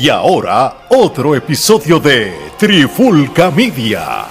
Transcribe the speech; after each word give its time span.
Y 0.00 0.10
ahora, 0.10 0.86
otro 0.90 1.34
episodio 1.34 1.98
de 1.98 2.32
Trifulca 2.56 3.50
Media. 3.50 4.26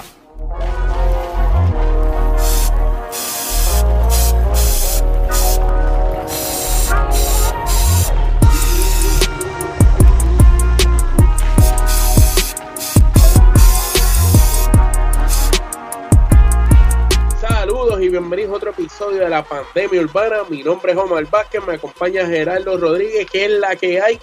Saludos 17.41 18.01
y 18.01 18.07
bienvenidos 18.07 18.53
a 18.53 18.55
otro 18.55 18.69
episodio 18.69 19.19
de 19.19 19.29
la 19.29 19.43
pandemia 19.43 19.99
urbana. 19.99 20.37
Mi 20.47 20.63
nombre 20.63 20.93
es 20.93 20.97
Omar 20.97 21.25
Vázquez, 21.29 21.61
me 21.67 21.73
acompaña 21.73 22.25
Gerardo 22.25 22.77
Rodríguez, 22.77 23.29
que 23.29 23.43
es 23.43 23.51
la 23.51 23.75
que 23.75 24.01
hay. 24.01 24.17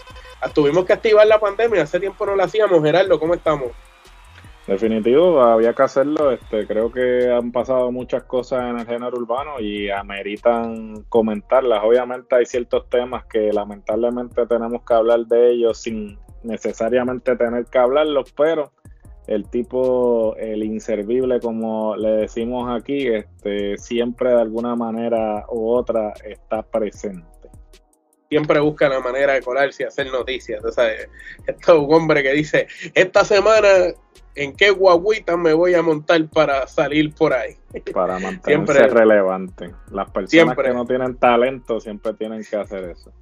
Tuvimos 0.53 0.85
que 0.85 0.93
activar 0.93 1.27
la 1.27 1.39
pandemia, 1.39 1.83
hace 1.83 2.01
tiempo 2.01 2.27
no 2.27 2.37
la 2.37 2.45
hacíamos. 2.45 2.83
Gerardo, 2.83 3.19
¿cómo 3.19 3.35
estamos? 3.35 3.69
Definitivo, 4.67 5.43
había 5.43 5.75
que 5.75 5.83
hacerlo. 5.83 6.31
Este, 6.31 6.67
creo 6.67 6.91
que 6.91 7.31
han 7.31 7.53
pasado 7.53 7.93
muchas 7.93 8.25
cosas 8.25 8.63
en 8.71 8.79
el 8.79 8.87
género 8.87 9.19
urbano 9.19 9.61
y 9.61 9.91
ameritan 9.91 11.05
comentarlas. 11.09 11.83
Obviamente 11.85 12.35
hay 12.35 12.47
ciertos 12.47 12.89
temas 12.89 13.25
que 13.27 13.53
lamentablemente 13.53 14.47
tenemos 14.47 14.83
que 14.83 14.95
hablar 14.95 15.21
de 15.27 15.51
ellos 15.51 15.79
sin 15.79 16.19
necesariamente 16.43 17.37
tener 17.37 17.67
que 17.67 17.79
hablarlos, 17.79 18.33
pero 18.33 18.73
el 19.27 19.49
tipo, 19.49 20.35
el 20.37 20.63
inservible, 20.63 21.41
como 21.41 21.97
le 21.97 22.11
decimos 22.11 22.71
aquí, 22.75 23.07
este, 23.07 23.77
siempre 23.79 24.31
de 24.31 24.41
alguna 24.41 24.77
manera 24.77 25.45
u 25.49 25.71
otra 25.71 26.13
está 26.25 26.63
presente 26.63 27.34
siempre 28.35 28.59
busca 28.59 28.89
la 28.89 28.99
manera 28.99 29.35
de 29.35 29.43
colarse 29.43 29.85
y 29.85 29.87
hacer 29.87 30.11
noticias. 30.11 30.65
O 30.65 30.73
sea, 30.73 30.93
esto 30.93 31.09
es 31.47 31.69
un 31.69 31.95
hombre 31.95 32.21
que 32.21 32.33
dice, 32.33 32.67
esta 32.93 33.25
semana, 33.25 33.69
¿en 34.35 34.57
qué 34.57 34.71
guaguita 34.71 35.37
me 35.37 35.53
voy 35.53 35.75
a 35.75 35.83
montar 35.83 36.29
para 36.31 36.67
salir 36.67 37.15
por 37.15 37.33
ahí? 37.33 37.55
Para 37.93 38.19
mantenerse 38.19 38.89
relevante. 38.89 39.71
Las 39.93 40.11
personas 40.11 40.57
que 40.57 40.71
no 40.71 40.85
tienen 40.85 41.17
talento 41.17 41.79
siempre 41.79 42.13
tienen 42.15 42.43
que 42.43 42.57
hacer 42.57 42.83
eso. 42.91 43.13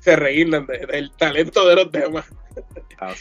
Se 0.00 0.16
reír 0.16 0.50
del 0.50 1.12
talento 1.12 1.68
de 1.68 1.76
los 1.76 1.92
demás. 1.92 2.24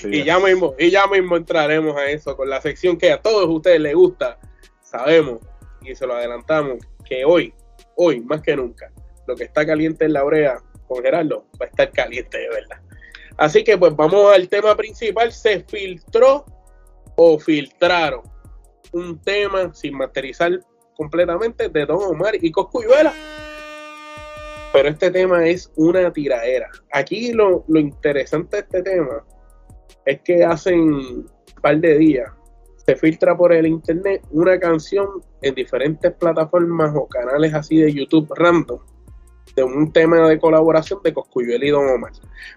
y 0.06 0.24
ya 0.24 0.40
mismo, 0.40 0.74
y 0.80 0.90
ya 0.90 1.06
mismo 1.06 1.38
entraremos 1.38 1.96
a 1.96 2.10
eso 2.10 2.36
con 2.36 2.50
la 2.50 2.60
sección 2.60 2.98
que 2.98 3.12
a 3.12 3.22
todos 3.22 3.48
ustedes 3.48 3.80
les 3.82 3.94
gusta. 3.94 4.40
Sabemos 4.82 5.42
y 5.84 5.94
se 5.94 6.08
lo 6.08 6.16
adelantamos 6.16 6.80
que 7.08 7.24
hoy, 7.24 7.54
hoy 7.98 8.22
más 8.22 8.42
que 8.42 8.56
nunca, 8.56 8.92
lo 9.28 9.36
que 9.36 9.44
está 9.44 9.64
caliente 9.64 10.06
en 10.06 10.14
la 10.14 10.24
brea 10.24 10.58
con 10.88 11.04
Gerardo, 11.04 11.46
va 11.62 11.66
a 11.66 11.70
estar 11.70 11.92
caliente 11.92 12.38
de 12.38 12.50
verdad. 12.50 12.78
Así 13.38 13.64
que 13.64 13.78
pues 13.78 13.96
vamos 13.96 14.34
al 14.34 14.48
tema 14.48 14.76
principal. 14.76 15.32
Se 15.32 15.62
filtró 15.62 16.46
o 17.16 17.40
filtraron 17.40 18.22
un 18.94 19.20
tema 19.22 19.74
sin 19.74 19.98
materializar 19.98 20.60
completamente 20.96 21.70
de 21.70 21.86
Don 21.86 22.02
Omar 22.02 22.36
y 22.40 22.52
Coscuyuela. 22.52 23.14
Pero 24.72 24.90
este 24.90 25.12
tema 25.12 25.46
es 25.48 25.72
una 25.76 26.12
tiraera. 26.12 26.70
Aquí 26.92 27.32
lo, 27.34 27.64
lo 27.68 27.80
interesante 27.80 28.58
de 28.58 28.62
este 28.64 28.84
tema 28.84 29.26
es 30.06 30.22
que 30.22 30.44
hacen 30.44 30.80
un 30.82 31.30
par 31.62 31.78
de 31.78 31.98
días 31.98 32.32
se 32.86 32.96
filtra 32.96 33.36
por 33.36 33.52
el 33.52 33.66
internet 33.66 34.22
una 34.30 34.60
canción 34.60 35.08
en 35.42 35.56
diferentes 35.56 36.14
plataformas 36.14 36.94
o 36.96 37.08
canales 37.08 37.54
así 37.54 37.78
de 37.78 37.92
YouTube 37.92 38.32
random 38.36 38.80
de 39.56 39.64
un 39.64 39.92
tema 39.92 40.28
de 40.28 40.40
colaboración 40.40 41.00
de 41.04 41.14
Coscuyuel 41.14 41.64
y 41.64 41.70
Don 41.70 41.88
Omar. 41.88 42.12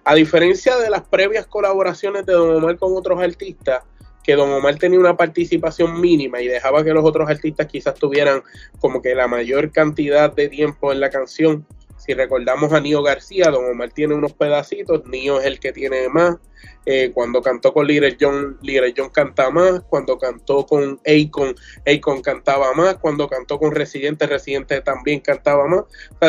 A 0.05 0.15
diferencia 0.15 0.77
de 0.77 0.91
las 0.91 1.03
previas 1.03 1.47
colaboraciones 1.47 2.27
de 2.27 2.33
Don 2.33 2.57
Omar 2.57 2.77
con 2.77 2.97
otros 2.97 3.21
artistas, 3.21 3.83
que 4.29 4.37
Don 4.37 4.51
Omar 4.51 4.77
tenía 4.77 5.01
una 5.01 5.17
participación 5.17 6.01
mínima 6.01 6.43
y 6.43 6.49
dejaba 6.49 6.85
que 6.85 6.93
los 6.93 7.03
otros 7.03 7.31
artistas 7.31 7.67
quizás 7.67 7.95
tuvieran 7.95 8.43
como 8.79 9.01
que 9.01 9.15
la 9.15 9.27
mayor 9.27 9.73
cantidad 9.73 10.31
de 10.35 10.49
tiempo 10.49 10.93
en 10.93 11.01
la 11.01 11.09
canción. 11.09 11.65
Si 12.09 12.15
recordamos 12.15 12.73
a 12.73 12.81
Nio 12.81 13.03
García, 13.03 13.51
Don 13.51 13.67
Omar 13.67 13.91
tiene 13.93 14.15
unos 14.15 14.33
pedacitos, 14.33 15.05
Nio 15.05 15.41
es 15.41 15.45
el 15.45 15.61
que 15.61 15.75
tiene 15.75 16.09
más, 16.09 16.39
eh, 16.87 17.11
cuando 17.13 17.43
cantó 17.43 17.75
con 17.75 17.87
Little 17.87 18.17
John, 18.19 18.57
Little 18.63 18.95
John 18.97 19.11
canta 19.11 19.51
más, 19.51 19.83
cuando 19.91 20.17
cantó 20.17 20.65
con 20.65 20.99
Akon, 21.07 21.55
Akon 21.87 22.23
cantaba 22.23 22.73
más, 22.73 22.97
cuando 22.97 23.29
cantó 23.29 23.59
con 23.59 23.73
Residente, 23.73 24.27
Residente 24.27 24.81
también 24.81 25.21
cantaba 25.21 25.67
más. 25.67 25.85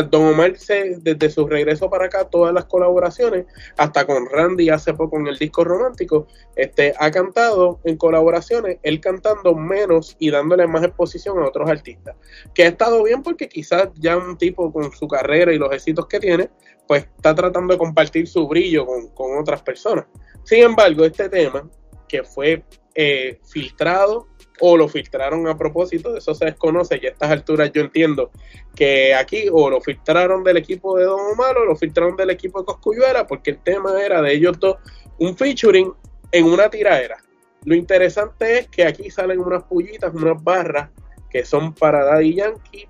Don 0.09 0.25
Omar 0.25 0.53
desde 0.57 1.29
su 1.29 1.47
regreso 1.47 1.89
para 1.89 2.05
acá, 2.05 2.25
todas 2.25 2.53
las 2.53 2.65
colaboraciones, 2.65 3.45
hasta 3.77 4.05
con 4.05 4.27
Randy 4.29 4.69
hace 4.69 4.93
poco 4.93 5.17
en 5.17 5.27
el 5.27 5.37
disco 5.37 5.63
romántico, 5.63 6.27
este, 6.57 6.93
ha 6.99 7.09
cantado 7.11 7.79
en 7.85 7.95
colaboraciones, 7.95 8.79
él 8.83 8.99
cantando 8.99 9.55
menos 9.55 10.17
y 10.19 10.29
dándole 10.29 10.67
más 10.67 10.83
exposición 10.83 11.39
a 11.39 11.47
otros 11.47 11.69
artistas. 11.69 12.15
Que 12.53 12.63
ha 12.63 12.67
estado 12.67 13.03
bien 13.03 13.23
porque 13.23 13.47
quizás 13.47 13.89
ya 13.95 14.17
un 14.17 14.37
tipo 14.37 14.73
con 14.73 14.91
su 14.91 15.07
carrera 15.07 15.53
y 15.53 15.57
los 15.57 15.68
éxitos 15.71 16.07
que 16.07 16.19
tiene, 16.19 16.49
pues 16.87 17.07
está 17.15 17.35
tratando 17.35 17.73
de 17.73 17.77
compartir 17.77 18.27
su 18.27 18.47
brillo 18.47 18.85
con, 19.13 19.37
otras 19.37 19.61
personas. 19.61 20.05
Sin 20.43 20.63
embargo, 20.63 21.05
este 21.05 21.29
tema 21.29 21.69
que 22.07 22.23
fue 22.23 22.63
eh, 22.95 23.39
filtrado 23.47 24.27
o 24.59 24.75
lo 24.75 24.87
filtraron 24.87 25.47
a 25.47 25.57
propósito, 25.57 26.17
eso 26.17 26.33
se 26.33 26.45
desconoce 26.45 26.99
y 27.01 27.05
a 27.05 27.09
estas 27.09 27.31
alturas 27.31 27.71
yo 27.71 27.81
entiendo 27.81 28.31
que 28.75 29.13
aquí 29.13 29.45
o 29.51 29.69
lo 29.69 29.79
filtraron 29.79 30.43
del 30.43 30.57
equipo 30.57 30.97
de 30.97 31.05
Don 31.05 31.19
Omar 31.19 31.57
o 31.57 31.65
lo 31.65 31.75
filtraron 31.75 32.15
del 32.17 32.31
equipo 32.31 32.59
de 32.59 32.65
Coscuyuela 32.65 33.27
porque 33.27 33.51
el 33.51 33.59
tema 33.59 34.01
era 34.01 34.21
de 34.21 34.33
ellos 34.33 34.59
dos 34.59 34.77
un 35.19 35.37
featuring 35.37 35.93
en 36.31 36.45
una 36.45 36.69
tiraera. 36.69 37.17
Lo 37.65 37.75
interesante 37.75 38.59
es 38.59 38.67
que 38.67 38.85
aquí 38.85 39.09
salen 39.11 39.39
unas 39.39 39.63
pullitas, 39.63 40.13
unas 40.13 40.41
barras 40.43 40.89
que 41.29 41.45
son 41.45 41.73
para 41.73 42.05
Daddy 42.05 42.35
Yankee, 42.35 42.87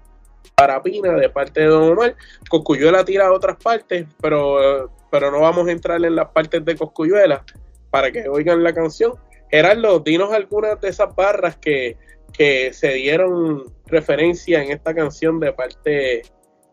Pina 0.84 1.14
de 1.14 1.30
parte 1.30 1.62
de 1.62 1.68
Don 1.68 1.92
Omar. 1.92 2.16
Coscuyuela 2.50 3.06
tira 3.06 3.28
a 3.28 3.34
otras 3.34 3.58
partes, 3.58 4.06
pero, 4.22 4.92
pero 5.12 5.31
no 5.31 5.42
vamos 5.42 5.68
a 5.68 5.72
entrar 5.72 6.03
en 6.03 6.16
las 6.16 6.30
partes 6.30 6.64
de 6.66 6.75
Coscuyuela 6.75 7.44
para 7.90 8.12
que 8.12 8.28
oigan 8.28 8.64
la 8.64 8.74
canción. 8.74 9.14
Gerardo, 9.50 10.00
dinos 10.00 10.31
algunas 10.31 10.80
de 10.80 10.90
esas 10.90 11.16
barras 11.16 11.58
que, 11.58 11.97
que 12.34 12.74
se 12.74 12.94
dieron 12.94 13.64
referencia 13.88 14.62
en 14.62 14.72
esta 14.72 14.94
canción 14.94 15.40
de 15.40 15.53
parte 15.53 16.22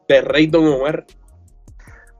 de 0.09 0.21
Rey 0.21 0.47
Don 0.47 0.67
Omar. 0.67 1.07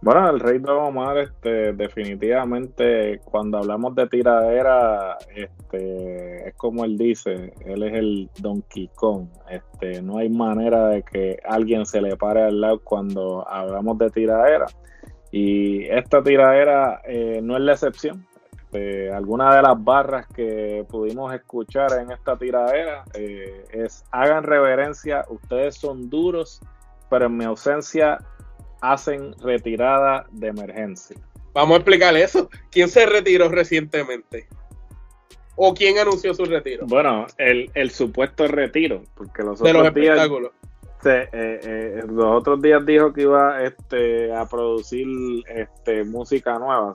Bueno, 0.07 0.31
el 0.31 0.39
rey 0.39 0.61
Don 0.61 0.85
Omar, 0.85 1.19
este, 1.19 1.73
definitivamente, 1.73 3.19
cuando 3.25 3.59
hablamos 3.59 3.93
de 3.97 4.07
tiradera, 4.07 5.19
este, 5.35 6.49
es 6.49 6.55
como 6.55 6.85
él 6.85 6.97
dice, 6.97 7.53
él 7.65 7.83
es 7.83 7.93
el 7.93 8.31
Don 8.39 8.63
Kong. 8.95 9.27
Este, 9.51 10.01
no 10.03 10.19
hay 10.19 10.29
manera 10.29 10.91
de 10.91 11.03
que 11.03 11.39
alguien 11.45 11.87
se 11.87 12.01
le 12.01 12.17
pare 12.17 12.45
al 12.45 12.61
lado 12.61 12.79
cuando 12.85 13.45
hablamos 13.49 13.99
de 13.99 14.11
tiradera. 14.11 14.67
Y 15.33 15.83
esta 15.87 16.23
tiradera 16.23 17.01
eh, 17.05 17.41
no 17.43 17.57
es 17.57 17.63
la 17.63 17.73
excepción. 17.73 18.25
Este, 18.53 19.11
alguna 19.11 19.57
de 19.57 19.63
las 19.63 19.83
barras 19.83 20.29
que 20.29 20.87
pudimos 20.89 21.35
escuchar 21.35 21.89
en 22.01 22.13
esta 22.13 22.37
tiradera 22.37 23.03
eh, 23.13 23.65
es 23.73 24.05
hagan 24.13 24.45
reverencia, 24.45 25.25
ustedes 25.29 25.75
son 25.75 26.09
duros, 26.09 26.61
pero 27.11 27.27
en 27.27 27.37
mi 27.37 27.45
ausencia 27.45 28.19
hacen 28.81 29.35
retirada 29.41 30.27
de 30.31 30.49
emergencia. 30.49 31.17
Vamos 31.53 31.75
a 31.75 31.77
explicar 31.79 32.17
eso. 32.17 32.51
¿Quién 32.71 32.89
se 32.89 33.07
retiró 33.07 33.49
recientemente? 33.49 34.47
¿O 35.55 35.73
quién 35.73 35.99
anunció 35.99 36.35
su 36.35 36.45
retiro? 36.45 36.85
Bueno, 36.87 37.27
el, 37.39 37.91
supuesto 37.91 38.47
retiro, 38.47 39.03
porque 39.15 39.43
los 39.43 39.61
de 39.61 39.73
los 39.73 39.87
espectáculos. 39.87 40.53
Eh, 41.05 41.29
eh, 41.33 42.03
los 42.09 42.27
otros 42.27 42.61
días 42.61 42.85
dijo 42.85 43.13
que 43.13 43.23
iba 43.23 43.63
este, 43.63 44.35
a 44.35 44.47
producir 44.47 45.07
este, 45.47 46.05
música 46.05 46.59
nueva. 46.59 46.93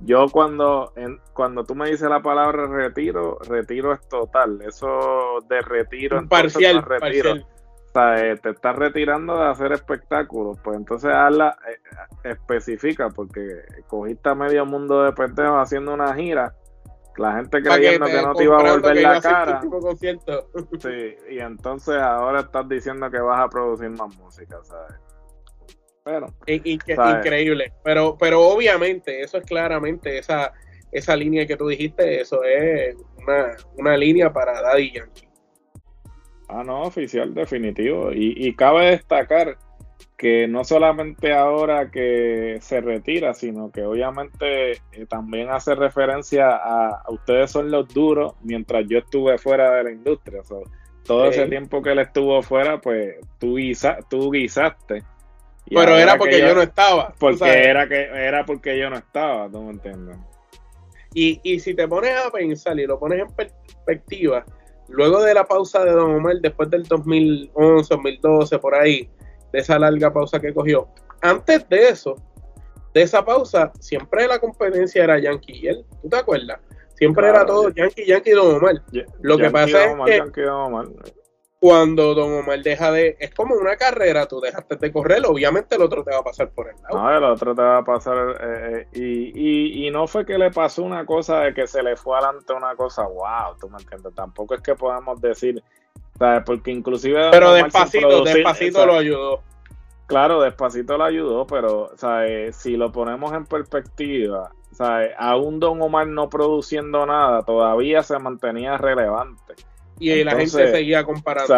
yo 0.00 0.26
cuando, 0.30 0.92
cuando 1.32 1.64
tú 1.64 1.74
me 1.74 1.90
dices 1.90 2.08
la 2.08 2.20
palabra 2.20 2.66
retiro, 2.66 3.38
retiro 3.48 3.92
es 3.92 4.08
total. 4.08 4.60
Eso 4.62 5.40
de 5.48 5.62
retiro, 5.62 6.24
parcial, 6.28 6.84
parcial 6.84 7.38
eh, 7.38 7.59
te 7.92 8.50
estás 8.50 8.76
retirando 8.76 9.36
de 9.36 9.48
hacer 9.48 9.72
espectáculos, 9.72 10.58
pues 10.62 10.76
entonces 10.76 11.10
hazla, 11.12 11.56
eh, 11.68 12.30
especifica, 12.30 13.08
porque 13.10 13.62
cogiste 13.88 14.28
a 14.28 14.34
medio 14.34 14.64
mundo 14.64 15.02
de 15.02 15.12
pendejos 15.12 15.56
haciendo 15.56 15.94
una 15.94 16.14
gira, 16.14 16.54
la 17.16 17.36
gente 17.36 17.62
creyendo 17.62 18.06
que, 18.06 18.22
no 18.22 18.34
te 18.34 18.44
iba 18.44 18.58
a 18.58 18.72
volver 18.72 19.02
la 19.02 19.20
cara. 19.20 19.60
sí, 20.78 21.16
y 21.30 21.38
entonces 21.38 21.96
ahora 21.96 22.40
estás 22.40 22.68
diciendo 22.68 23.10
que 23.10 23.20
vas 23.20 23.40
a 23.40 23.48
producir 23.48 23.90
más 23.90 24.16
música, 24.16 24.58
¿sabes? 24.62 24.96
Pero, 26.02 26.26
increíble, 26.46 27.72
pero, 27.84 28.16
pero 28.18 28.40
obviamente 28.40 29.20
eso 29.20 29.38
es 29.38 29.44
claramente 29.44 30.18
esa, 30.18 30.52
esa 30.90 31.14
línea 31.14 31.46
que 31.46 31.56
tú 31.56 31.68
dijiste, 31.68 32.20
eso 32.20 32.42
es 32.42 32.96
una, 33.18 33.56
una 33.76 33.96
línea 33.96 34.32
para 34.32 34.62
Daddy 34.62 34.92
Yankee 34.92 35.29
Ah, 36.52 36.64
no, 36.64 36.82
oficial 36.82 37.32
definitivo. 37.32 38.10
Y, 38.12 38.54
cabe 38.54 38.90
destacar 38.90 39.56
que 40.16 40.48
no 40.48 40.64
solamente 40.64 41.32
ahora 41.32 41.90
que 41.90 42.58
se 42.60 42.80
retira, 42.80 43.34
sino 43.34 43.70
que 43.70 43.84
obviamente 43.84 44.72
eh, 44.72 45.06
también 45.08 45.50
hace 45.50 45.74
referencia 45.74 46.50
a, 46.50 47.04
ustedes 47.08 47.50
son 47.50 47.70
los 47.70 47.88
duros 47.88 48.34
mientras 48.42 48.84
yo 48.88 48.98
estuve 48.98 49.38
fuera 49.38 49.76
de 49.76 49.84
la 49.84 49.90
industria. 49.92 50.42
todo 51.04 51.26
ese 51.26 51.46
tiempo 51.46 51.82
que 51.82 51.92
él 51.92 52.00
estuvo 52.00 52.42
fuera, 52.42 52.80
pues 52.80 53.16
tú, 53.38 53.56
tú 54.08 54.30
guisaste. 54.30 55.04
Pero 55.68 55.96
era 55.96 56.18
porque 56.18 56.40
yo, 56.40 56.54
no 56.54 56.62
estaba. 56.62 57.14
Porque 57.18 57.62
era, 57.62 57.88
que, 57.88 58.02
era 58.02 58.44
porque 58.44 58.76
yo 58.76 58.90
no 58.90 58.96
estaba, 58.96 59.48
¿tú 59.48 59.62
me 59.62 59.70
entiendes? 59.70 60.16
Y, 61.14 61.40
y 61.42 61.60
si 61.60 61.74
te 61.74 61.86
pones 61.86 62.14
a 62.16 62.30
pensar 62.30 62.78
y 62.78 62.86
lo 62.86 62.98
pones 62.98 63.20
en 63.20 63.34
perspectiva, 63.34 64.44
luego 64.90 65.22
de 65.22 65.34
la 65.34 65.44
pausa 65.44 65.84
de 65.84 65.92
Don 65.92 66.16
Omar, 66.16 66.36
después 66.40 66.68
del 66.70 66.84
2011, 66.84 67.94
2012, 67.94 68.58
por 68.58 68.74
ahí, 68.74 69.08
de 69.52 69.58
esa 69.58 69.78
larga 69.78 70.12
pausa 70.12 70.40
que 70.40 70.52
cogió. 70.52 70.88
Antes 71.22 71.68
de 71.68 71.88
eso, 71.88 72.16
de 72.94 73.02
esa 73.02 73.24
pausa, 73.24 73.72
siempre 73.78 74.26
la 74.26 74.38
competencia 74.38 75.04
era 75.04 75.18
Yankee 75.18 75.52
y 75.52 75.66
él. 75.68 75.84
¿Tú 76.02 76.08
te 76.08 76.16
acuerdas? 76.16 76.60
Siempre 76.94 77.28
era 77.28 77.46
todo 77.46 77.70
Yankee, 77.70 78.04
Yankee 78.04 78.30
y 78.30 78.34
Don 78.34 78.56
Omar. 78.56 78.82
Lo 79.22 79.38
que 79.38 79.50
pasa 79.50 79.84
es 80.06 80.30
que 80.32 80.44
cuando 81.60 82.14
Don 82.14 82.32
Omar 82.32 82.60
deja 82.62 82.90
de. 82.90 83.16
Es 83.20 83.32
como 83.34 83.54
una 83.54 83.76
carrera, 83.76 84.26
tú 84.26 84.40
dejaste 84.40 84.76
de 84.76 84.92
correr, 84.92 85.22
obviamente 85.26 85.76
el 85.76 85.82
otro 85.82 86.02
te 86.02 86.10
va 86.10 86.18
a 86.18 86.24
pasar 86.24 86.50
por 86.50 86.68
el 86.68 86.76
lado. 86.82 86.98
No, 86.98 87.16
el 87.16 87.22
otro 87.22 87.54
te 87.54 87.62
va 87.62 87.78
a 87.78 87.84
pasar. 87.84 88.16
Eh, 88.40 88.88
eh, 88.94 89.32
y, 89.34 89.86
y, 89.86 89.90
no 89.90 90.06
fue 90.06 90.24
que 90.24 90.38
le 90.38 90.50
pasó 90.50 90.82
una 90.82 91.06
cosa 91.06 91.40
de 91.40 91.54
que 91.54 91.66
se 91.66 91.82
le 91.82 91.96
fue 91.96 92.16
adelante 92.16 92.52
una 92.52 92.74
cosa, 92.74 93.02
wow, 93.02 93.56
tú 93.60 93.68
me 93.68 93.78
entiendes. 93.78 94.14
Tampoco 94.14 94.54
es 94.54 94.62
que 94.62 94.74
podamos 94.74 95.20
decir 95.20 95.62
porque 96.44 96.70
inclusive... 96.70 97.30
Pero 97.30 97.52
despacito, 97.52 98.24
despacito 98.24 98.86
lo 98.86 98.94
ayudó. 98.94 99.40
Claro, 100.06 100.40
despacito 100.42 100.98
lo 100.98 101.04
ayudó, 101.04 101.46
pero 101.46 101.92
¿sabes? 101.96 102.56
si 102.56 102.76
lo 102.76 102.90
ponemos 102.90 103.32
en 103.32 103.46
perspectiva, 103.46 104.50
¿sabes? 104.72 105.12
aún 105.16 105.60
Don 105.60 105.80
Omar 105.80 106.08
no 106.08 106.28
produciendo 106.28 107.06
nada, 107.06 107.42
todavía 107.42 108.02
se 108.02 108.18
mantenía 108.18 108.76
relevante. 108.76 109.54
Y 110.00 110.24
la 110.24 110.32
gente 110.32 110.70
seguía 110.72 111.04
comparando. 111.04 111.54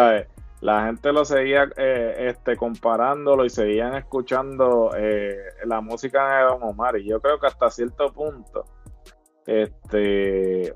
La 0.61 0.85
gente 0.85 1.11
lo 1.11 1.25
seguía 1.25 1.69
eh, 1.75 2.29
este, 2.29 2.55
comparándolo 2.55 3.43
y 3.43 3.49
seguían 3.49 3.95
escuchando 3.95 4.91
eh, 4.95 5.35
la 5.65 5.81
música 5.81 6.37
de 6.37 6.43
Don 6.43 6.63
Omar. 6.63 6.97
Y 6.97 7.09
yo 7.09 7.19
creo 7.19 7.37
que 7.37 7.47
hasta 7.47 7.69
cierto 7.69 8.13
punto, 8.13 8.63
este, 9.45 10.73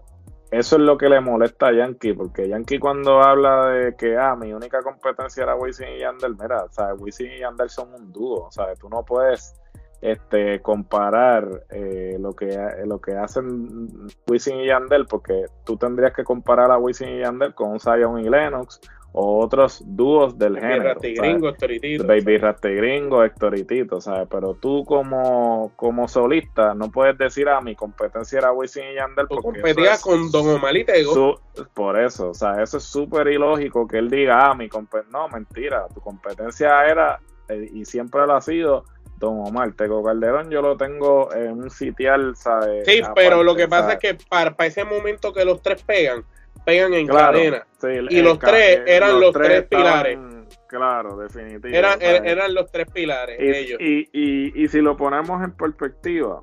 eso 0.52 0.76
es 0.76 0.82
lo 0.82 0.98
que 0.98 1.08
le 1.08 1.22
molesta 1.22 1.68
a 1.68 1.74
Yankee, 1.74 2.14
porque 2.14 2.50
Yankee 2.50 2.80
cuando 2.80 3.22
habla 3.22 3.68
de 3.68 3.96
que, 3.96 4.18
ah, 4.18 4.36
mi 4.36 4.52
única 4.52 4.82
competencia 4.82 5.44
era 5.44 5.56
Wisin 5.56 5.88
y 5.90 6.00
Yandel, 6.00 6.36
mira, 6.38 6.66
sea, 6.70 6.94
Wisin 6.94 7.32
y 7.32 7.40
Yandel 7.40 7.70
son 7.70 7.94
un 7.94 8.12
dúo, 8.12 8.52
sea, 8.52 8.74
tú 8.76 8.90
no 8.90 9.06
puedes 9.06 9.56
este, 10.02 10.62
comparar 10.62 11.64
eh, 11.70 12.18
lo, 12.20 12.34
que, 12.34 12.58
lo 12.86 13.02
que 13.02 13.14
hacen 13.14 14.08
Wisin 14.28 14.62
y 14.62 14.68
Yandel, 14.68 15.06
porque 15.06 15.46
tú 15.66 15.78
tendrías 15.78 16.14
que 16.14 16.24
comparar 16.24 16.72
a 16.72 16.78
Wisin 16.78 17.10
y 17.10 17.20
Yandel 17.20 17.54
con 17.54 17.80
Zion 17.80 18.20
y 18.20 18.30
Lennox, 18.30 18.80
o 19.20 19.40
otros 19.44 19.82
dúos 19.84 20.38
del 20.38 20.60
género. 20.60 21.00
Gringo, 21.00 21.50
Héctor 21.50 21.72
Baby 22.06 22.40
Gringo, 22.76 23.24
Héctor 23.24 23.58
y 23.58 23.64
Tito, 23.64 24.00
¿sabes? 24.00 24.28
Pero 24.30 24.54
tú 24.54 24.84
como, 24.86 25.72
como 25.76 26.08
solista 26.08 26.76
no 26.76 26.92
puedes 26.92 27.18
decir, 27.18 27.50
a 27.50 27.58
ah, 27.58 27.62
mi 27.62 27.76
competencia 27.76 28.38
era 28.38 28.52
Wisin 28.52 28.84
y 28.92 28.96
Yandel. 28.96 29.28
Tú 29.28 29.38
competías 29.38 30.04
con 30.04 30.30
Don 30.30 30.48
Omar 30.50 30.78
y 30.78 30.86
Tego. 30.86 31.42
por 31.74 32.00
eso, 32.00 32.30
o 32.30 32.34
sea, 32.36 32.62
eso 32.62 32.78
es 32.78 32.84
súper 32.84 33.28
ilógico 33.30 33.88
que 33.88 33.98
él 33.98 34.10
diga, 34.10 34.52
ah, 34.52 34.54
mi 34.54 34.70
competencia... 34.70 35.18
No, 35.18 35.28
mentira, 35.30 35.88
tu 35.94 36.00
competencia 36.00 36.86
era, 36.86 37.20
eh, 37.50 37.72
y 37.74 37.86
siempre 37.86 38.26
lo 38.28 38.36
ha 38.36 38.42
sido, 38.42 38.86
Don 39.18 39.40
Omar, 39.40 39.74
Tego 39.74 40.04
Calderón, 40.04 40.50
yo 40.50 40.62
lo 40.62 40.78
tengo 40.78 41.34
en 41.34 41.52
un 41.64 41.70
sitial, 41.70 42.36
¿sabes? 42.36 42.86
Sí, 42.86 43.02
pero 43.16 43.44
lo 43.44 43.56
que 43.56 43.68
pasa 43.68 43.94
es 43.94 44.00
que 44.00 44.18
para, 44.30 44.56
para 44.56 44.68
ese 44.68 44.84
momento 44.84 45.34
que 45.34 45.44
los 45.44 45.62
tres 45.62 45.82
pegan, 45.84 46.24
pegan 46.66 46.94
en 46.94 47.08
cadena. 47.08 47.66
y 48.10 48.22
los 48.22 48.38
tres 48.40 48.82
eran 48.86 49.20
los, 49.20 49.34
tres, 49.34 49.64
pilares. 49.64 50.20
Claro, 50.68 51.18
definitivamente. 51.18 51.78
Eran, 51.78 52.02
eran 52.02 52.54
los 52.54 52.70
tres 52.72 52.88
pilares, 52.92 53.40
y, 53.40 53.50
ellos. 53.50 53.80
Y, 53.80 54.64
y, 54.64 54.68
si 54.68 54.82
lo 54.82 54.96
ponemos 54.96 55.44
en 55.44 55.52
perspectiva. 55.54 56.42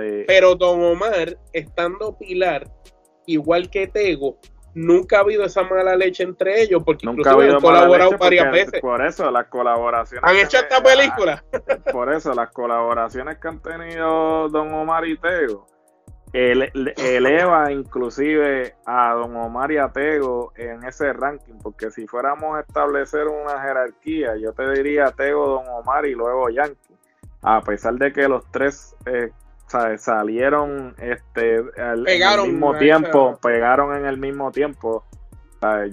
Eh, 0.00 0.24
Pero 0.26 0.56
Don 0.56 0.82
Omar, 0.82 1.38
estando 1.52 2.18
pilar, 2.18 2.70
igual 3.26 3.70
que 3.70 3.86
Tego, 3.86 4.38
nunca 4.74 5.18
ha 5.18 5.20
habido 5.20 5.44
esa 5.44 5.62
mala 5.62 5.96
leche 5.96 6.22
entre 6.22 6.62
ellos, 6.62 6.82
porque 6.84 7.06
nunca 7.06 7.32
incluso 7.32 7.56
han 7.56 7.62
colaborado 7.62 8.18
varias 8.18 8.50
veces. 8.52 8.80
Por 8.80 9.04
eso 9.04 9.30
las 9.30 9.46
colaboraciones. 9.46 10.28
Han 10.28 10.36
hecho 10.36 10.58
esta 10.58 10.82
película. 10.82 11.44
Por 11.92 12.12
eso 12.12 12.34
las 12.34 12.50
colaboraciones 12.50 13.38
que 13.38 13.48
han 13.48 13.60
tenido 13.60 14.48
Don 14.48 14.72
Omar 14.72 15.06
y 15.06 15.16
Tego 15.16 15.66
eleva 16.34 17.70
inclusive 17.70 18.74
a 18.86 19.14
Don 19.14 19.36
Omar 19.36 19.70
y 19.70 19.78
a 19.78 19.88
Tego 19.88 20.52
en 20.56 20.82
ese 20.84 21.12
ranking, 21.12 21.54
porque 21.62 21.92
si 21.92 22.08
fuéramos 22.08 22.56
a 22.56 22.60
establecer 22.60 23.28
una 23.28 23.60
jerarquía, 23.62 24.36
yo 24.36 24.52
te 24.52 24.68
diría 24.72 25.12
Tego, 25.12 25.46
Don 25.46 25.68
Omar 25.68 26.06
y 26.06 26.14
luego 26.14 26.50
Yankee, 26.50 26.96
a 27.42 27.60
pesar 27.60 27.94
de 27.94 28.12
que 28.12 28.26
los 28.26 28.50
tres 28.50 28.96
eh, 29.06 29.30
salieron 29.98 30.94
este, 31.00 31.62
al, 31.80 32.02
mismo 32.46 32.76
tiempo, 32.76 33.38
pegaron 33.42 33.96
en 33.96 34.06
el 34.06 34.18
mismo 34.18 34.50
tiempo. 34.50 35.04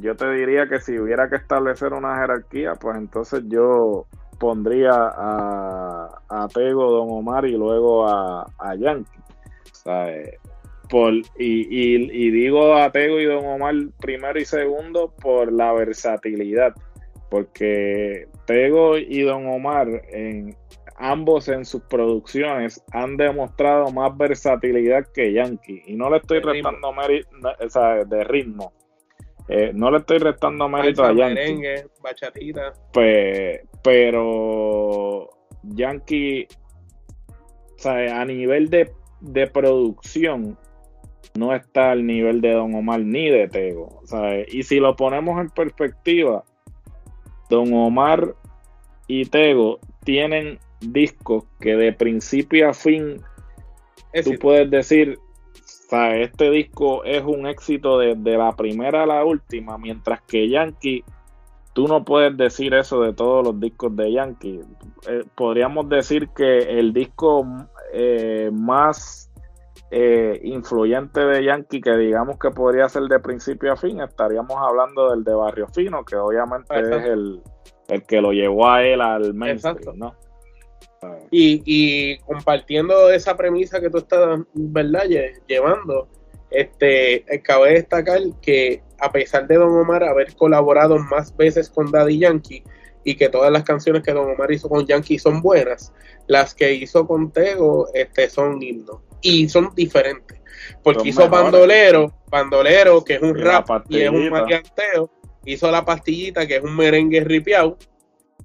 Yo 0.02 0.16
te 0.16 0.30
diría 0.32 0.68
que 0.68 0.80
si 0.80 1.00
hubiera 1.00 1.30
que 1.30 1.38
establecer 1.38 1.94
una 1.94 2.18
jerarquía, 2.18 2.74
pues 2.76 2.98
entonces 2.98 3.44
yo 3.48 4.06
pondría 4.38 4.92
a, 4.92 6.10
a 6.28 6.48
Tego, 6.50 6.92
Don 6.92 7.08
Omar 7.10 7.46
y 7.46 7.54
luego 7.54 8.08
a, 8.08 8.46
a 8.60 8.76
Yankee. 8.76 9.10
Por, 10.90 11.14
y, 11.14 11.24
y, 11.38 12.32
digo 12.32 12.76
a 12.76 12.92
Tego 12.92 13.20
y 13.20 13.26
Don 13.26 13.46
Omar 13.46 13.76
primero 14.02 14.38
y 14.38 14.46
segundo 14.46 15.14
por 15.22 15.54
la 15.54 15.72
versatilidad, 15.72 16.74
porque 17.30 18.28
Tego 18.46 18.98
y 18.98 19.22
Don 19.22 19.48
Omar 19.48 19.88
en 20.10 20.58
ambos 21.02 21.48
en 21.50 21.66
sus 21.66 21.82
producciones 21.84 22.84
han 22.92 23.18
demostrado 23.18 23.92
más 23.92 24.16
versatilidad 24.18 25.08
que 25.14 25.34
Yankee 25.34 25.84
y 25.86 25.96
no 25.96 26.10
le 26.10 26.18
estoy 26.18 26.40
restando 26.40 26.94
mérito 26.94 27.30
de 28.08 28.24
ritmo. 28.24 28.74
Eh, 29.48 29.72
no 29.74 29.92
le 29.92 29.98
estoy 29.98 30.20
restando 30.20 30.70
mérito 30.70 31.04
a 31.04 31.14
Yankee. 31.14 31.34
Merengue, 31.34 31.88
bachatita. 32.02 32.74
Pues, 32.94 33.62
pero 33.84 35.30
Yankee, 35.64 36.48
a 37.84 38.24
nivel 38.26 38.70
de 38.70 38.92
de 39.22 39.48
producción 39.48 40.58
no 41.36 41.56
está 41.56 41.92
al 41.92 42.06
nivel 42.06 42.42
de 42.42 42.52
Don 42.52 42.76
Omar 42.76 43.00
ni 43.02 43.30
de 43.30 43.48
Tego. 43.48 44.02
Y 44.48 44.64
si 44.64 44.80
lo 44.80 44.96
ponemos 44.96 45.40
en 45.40 45.50
perspectiva, 45.50 46.44
Don 47.50 47.74
Omar 47.74 48.36
y 49.08 49.26
Tego 49.26 49.80
tienen 50.04 50.60
discos 50.82 51.46
que 51.60 51.76
de 51.76 51.94
principio 51.94 52.70
a 52.70 52.74
fin 52.74 53.22
tú 54.24 54.32
puedes 54.40 54.70
decir, 54.70 55.18
este 55.92 56.50
disco 56.50 57.04
es 57.04 57.24
un 57.24 57.48
éxito 57.48 57.98
de, 57.98 58.16
la 58.16 58.56
primera 58.56 59.04
a 59.04 59.06
la 59.06 59.26
última, 59.26 59.78
mientras 59.78 60.22
que 60.22 60.50
Yankee, 60.50 61.04
tú 61.74 61.88
no 61.88 62.06
puedes 62.06 62.36
decir 62.38 62.74
eso 62.74 63.02
de 63.02 63.14
todos 63.14 63.46
los 63.46 63.60
discos 63.60 63.96
de 63.96 64.12
Yankee. 64.14 64.62
Eh, 65.08 65.24
podríamos 65.36 65.90
decir 65.90 66.30
que 66.30 66.80
el 66.80 66.94
disco 66.94 67.46
eh, 67.94 68.50
más 68.54 69.32
eh, 69.90 70.40
influyente 70.44 71.20
de 71.20 71.44
Yankee 71.44 71.82
que 71.82 71.98
digamos 71.98 72.40
que 72.40 72.52
podría 72.52 72.88
ser 72.88 73.04
de 73.04 73.20
principio 73.20 73.74
a 73.74 73.76
fin, 73.76 74.00
estaríamos 74.00 74.56
hablando 74.58 75.12
del 75.12 75.24
de 75.24 75.34
Barrio 75.34 75.68
Fino, 75.68 76.06
que 76.06 76.16
obviamente 76.16 76.74
es 76.80 77.06
el, 77.06 77.42
el, 77.90 78.04
que 78.04 78.22
lo 78.22 78.32
llevó 78.32 78.70
a 78.70 78.84
él 78.84 79.02
al 79.02 79.34
mainstream, 79.34 79.98
¿no? 79.98 80.16
Y, 81.32 81.64
y, 81.66 82.18
compartiendo 82.20 83.10
esa 83.10 83.36
premisa 83.36 83.82
que 83.82 83.90
tú 83.90 84.00
estás, 84.00 84.40
¿verdad? 84.54 85.06
Llevando, 85.48 86.08
este, 86.52 87.26
cabe 87.44 87.74
destacar 87.74 88.20
que 88.42 88.84
a 89.00 89.12
pesar 89.12 89.48
de 89.48 89.56
Don 89.56 89.72
Omar 89.72 90.04
haber 90.04 90.36
colaborado 90.36 91.00
más 91.00 91.36
veces 91.36 91.70
con 91.70 91.92
Daddy 91.92 92.20
Yankee, 92.20 92.64
y 93.04 93.16
que 93.16 93.30
todas 93.30 93.52
las 93.52 93.64
canciones 93.64 94.04
que 94.04 94.14
Don 94.14 94.30
Omar 94.30 94.52
hizo 94.52 94.70
con 94.70 94.86
Yankee 94.86 95.18
son 95.18 95.42
buenas, 95.42 95.94
las 96.28 96.54
que 96.54 96.74
hizo 96.74 97.08
con 97.08 97.32
Tego 97.32 97.88
este, 97.94 98.30
son 98.30 98.62
himnos 98.62 99.00
y 99.22 99.50
son 99.50 99.74
diferentes. 99.76 100.40
Porque 100.84 101.10
hizo 101.10 101.28
Bandolero, 101.28 102.14
Bandolero, 102.30 103.04
que 103.04 103.16
es 103.16 103.22
un 103.22 103.38
rap 103.38 103.68
y 103.90 104.02
es 104.02 104.10
un 104.10 104.30
marianteo, 104.30 105.10
hizo 105.46 105.72
La 105.72 105.84
Pastillita, 105.84 106.46
que 106.46 106.58
es 106.58 106.64
un 106.64 106.76
merengue 106.76 107.22
ripiao, 107.22 107.78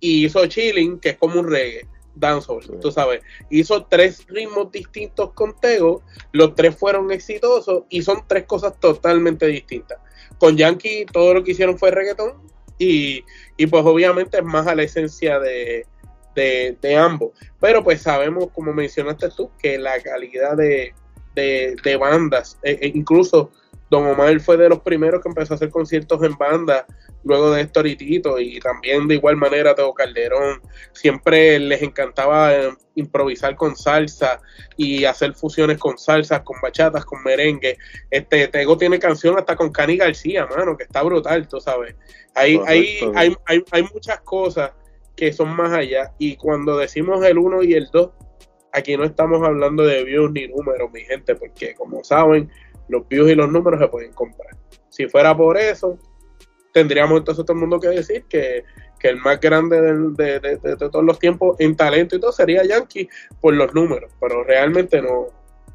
y 0.01 0.25
hizo 0.25 0.47
Chilling, 0.47 0.99
que 0.99 1.11
es 1.11 1.17
como 1.17 1.41
un 1.41 1.51
reggae, 1.51 1.87
dancehall, 2.16 2.80
tú 2.80 2.90
sabes. 2.90 3.23
Hizo 3.50 3.85
tres 3.87 4.26
ritmos 4.26 4.73
distintos 4.73 5.32
con 5.32 5.58
Tego, 5.61 6.02
los 6.32 6.54
tres 6.54 6.76
fueron 6.76 7.12
exitosos 7.12 7.85
y 7.88 8.02
son 8.02 8.25
tres 8.26 8.44
cosas 8.44 8.78
totalmente 8.80 9.46
distintas. 9.46 9.99
Con 10.38 10.56
Yankee 10.56 11.06
todo 11.12 11.35
lo 11.35 11.44
que 11.44 11.52
hicieron 11.52 11.78
fue 11.78 11.90
reggaetón 11.90 12.35
y, 12.78 13.25
y 13.56 13.66
pues 13.66 13.85
obviamente 13.85 14.38
es 14.38 14.44
más 14.44 14.66
a 14.66 14.75
la 14.75 14.82
esencia 14.82 15.38
de, 15.38 15.87
de, 16.35 16.76
de, 16.80 16.96
ambos. 16.96 17.30
Pero 17.61 17.82
pues 17.82 18.02
sabemos, 18.02 18.49
como 18.52 18.73
mencionaste 18.73 19.30
tú, 19.30 19.50
que 19.58 19.78
la 19.78 20.00
calidad 20.00 20.56
de, 20.56 20.94
de, 21.35 21.96
bandas, 21.96 22.58
e, 22.62 22.78
e 22.80 22.88
incluso 22.88 23.50
Don 23.90 24.07
Omar 24.07 24.38
fue 24.40 24.57
de 24.57 24.69
los 24.69 24.81
primeros 24.81 25.23
que 25.23 25.28
empezó 25.28 25.55
a 25.55 25.57
hacer 25.57 25.71
conciertos 25.71 26.23
en 26.23 26.37
banda 26.37 26.87
luego 27.25 27.50
de 27.52 27.64
Storitito 27.64 28.38
y 28.38 28.59
también 28.61 29.09
de 29.09 29.16
igual 29.16 29.37
manera 29.37 29.75
Teo 29.75 29.95
Calderón. 29.95 30.61
Siempre 30.93 31.59
les 31.59 31.83
encantaba 31.83 32.55
eh, 32.55 32.73
improvisar 32.95 33.57
con 33.57 33.76
salsa 33.76 34.40
y 34.76 35.05
hacer 35.05 35.35
fusiones 35.35 35.78
con 35.78 35.99
salsas, 35.99 36.43
con 36.43 36.61
bachatas, 36.61 37.05
con 37.05 37.23
merengue. 37.23 37.78
Este 38.11 38.49
Tego 38.49 38.76
tiene 38.76 38.99
canción 38.99 39.38
hasta 39.38 39.57
con 39.57 39.71
Cani 39.71 39.97
García, 39.97 40.47
mano, 40.47 40.76
que 40.76 40.85
está 40.85 41.02
brutal, 41.02 41.47
tú 41.49 41.61
sabes. 41.61 41.95
Hay, 42.35 42.61
hay, 42.66 42.99
hay, 43.14 43.37
hay, 43.47 43.64
hay 43.71 43.83
muchas 43.93 44.21
cosas 44.21 44.73
que 45.16 45.33
son 45.33 45.57
más 45.57 45.73
allá 45.73 46.12
y 46.19 46.37
cuando 46.37 46.76
decimos 46.76 47.25
el 47.25 47.38
1 47.38 47.62
y 47.62 47.75
el 47.75 47.88
2, 47.90 48.11
aquí 48.73 48.97
no 48.97 49.05
estamos 49.05 49.43
hablando 49.43 49.83
de 49.85 50.05
views 50.05 50.31
ni 50.31 50.47
números, 50.47 50.93
mi 50.93 51.00
gente, 51.00 51.35
porque 51.35 51.75
como 51.75 52.05
saben, 52.05 52.50
los 52.88 53.09
views 53.09 53.31
y 53.31 53.35
los 53.35 53.50
números 53.50 53.81
se 53.81 53.88
pueden 53.88 54.12
comprar. 54.12 54.57
Si 54.88 55.07
fuera 55.09 55.37
por 55.37 55.57
eso, 55.57 55.99
tendríamos 56.73 57.19
entonces 57.19 57.45
todo 57.45 57.55
el 57.55 57.61
mundo 57.61 57.81
que 57.81 57.88
decir 57.88 58.25
que, 58.28 58.64
el 59.02 59.19
más 59.19 59.40
grande 59.40 59.81
de, 59.81 60.76
todos 60.76 61.05
los 61.05 61.21
tiempos 61.21 61.55
en 61.61 61.76
talento 61.76 62.16
y 62.16 62.21
todo 62.21 62.33
sería 62.33 62.64
Yankee 62.64 63.09
por 63.40 63.55
los 63.55 63.73
números, 63.73 64.11
pero 64.21 64.43
realmente 64.43 65.00
no, 65.00 65.28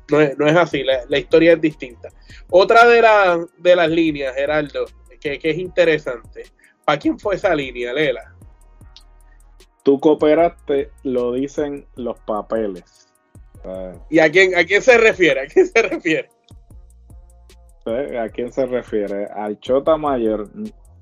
no, 0.10 0.20
es, 0.20 0.58
así, 0.58 0.84
la, 0.84 1.18
historia 1.18 1.54
es 1.54 1.62
distinta. 1.62 2.10
Otra 2.50 2.86
de, 2.86 3.48
de 3.58 3.76
las 3.78 3.90
líneas, 3.90 4.36
Geraldo, 4.36 4.84
que, 5.22 5.40
que 5.40 5.50
es 5.50 5.58
interesante, 5.58 6.44
¿para 6.84 7.00
quién 7.00 7.18
fue 7.18 7.36
esa 7.36 7.56
línea, 7.56 7.94
Lela? 7.94 8.36
Tú 9.84 9.98
cooperaste, 9.98 10.92
lo 11.04 11.32
dicen 11.32 11.88
los 11.96 12.20
papeles. 12.20 13.08
¿Y 14.10 14.20
a 14.20 14.30
quién, 14.30 14.56
a 14.56 14.66
quién 14.66 14.82
se 14.82 14.98
refiere? 14.98 15.42
¿A 15.42 15.48
quién 15.48 15.68
se 15.68 15.82
refiere? 15.82 16.30
¿A 17.86 18.30
quién 18.30 18.52
se 18.52 18.66
refiere? 18.66 19.26
Al 19.26 19.60
Chota 19.60 19.98
Mayor, 19.98 20.50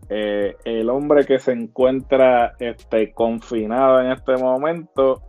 eh, 0.10 0.56
el 0.64 0.90
hombre 0.90 1.26
que 1.26 1.38
se 1.38 1.52
encuentra 1.52 2.56
este, 2.60 3.12
confinado 3.12 4.00
en 4.02 4.12
este 4.12 4.38
momento, 4.38 5.22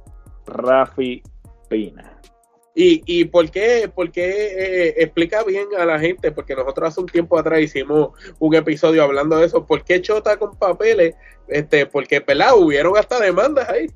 Rafi 0.46 1.22
Pina. 1.68 2.20
¿Y, 2.74 3.02
y 3.04 3.24
por 3.24 3.50
qué? 3.50 3.90
Porque 3.92 4.22
eh, 4.22 4.94
explica 4.98 5.42
bien 5.42 5.66
a 5.76 5.84
la 5.84 5.98
gente, 5.98 6.30
porque 6.30 6.54
nosotros 6.54 6.88
hace 6.88 7.00
un 7.00 7.06
tiempo 7.06 7.36
atrás 7.36 7.60
hicimos 7.60 8.10
un 8.38 8.54
episodio 8.54 9.02
hablando 9.02 9.36
de 9.36 9.46
eso. 9.46 9.66
¿Por 9.66 9.84
qué 9.84 10.00
Chota 10.00 10.36
con 10.36 10.56
papeles? 10.56 11.16
Este, 11.48 11.84
porque 11.86 12.20
pelado, 12.20 12.58
hubieron 12.58 12.96
hasta 12.96 13.18
demandas 13.18 13.68
ahí. 13.68 13.86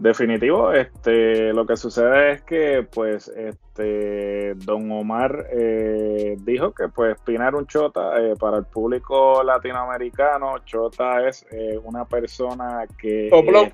Definitivo, 0.00 0.72
este, 0.72 1.52
lo 1.52 1.66
que 1.66 1.76
sucede 1.76 2.32
es 2.32 2.42
que, 2.44 2.88
pues, 2.90 3.28
este, 3.28 4.54
Don 4.54 4.90
Omar 4.90 5.48
eh, 5.52 6.38
dijo 6.40 6.72
que, 6.72 6.88
pues, 6.88 7.20
Pinar 7.20 7.54
un 7.54 7.66
Chota 7.66 8.18
eh, 8.18 8.34
para 8.40 8.56
el 8.56 8.64
público 8.64 9.42
latinoamericano. 9.42 10.60
Chota 10.64 11.28
es 11.28 11.44
eh, 11.50 11.78
una 11.84 12.06
persona 12.06 12.86
que 12.98 13.28
soplón. 13.28 13.72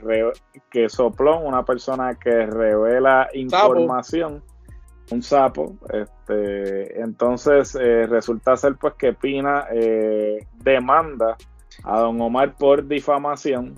que 0.68 0.88
soplón, 0.88 1.46
una 1.46 1.64
persona 1.64 2.16
que 2.16 2.44
revela 2.44 3.28
información, 3.32 4.42
un 5.12 5.22
sapo. 5.22 5.76
Este, 5.92 7.00
entonces 7.00 7.74
resulta 7.74 8.56
ser, 8.56 8.74
pues, 8.74 8.94
que 8.94 9.12
Pina 9.12 9.68
demanda 10.56 11.36
a 11.84 12.00
Don 12.00 12.20
Omar 12.20 12.56
por 12.56 12.84
difamación 12.84 13.76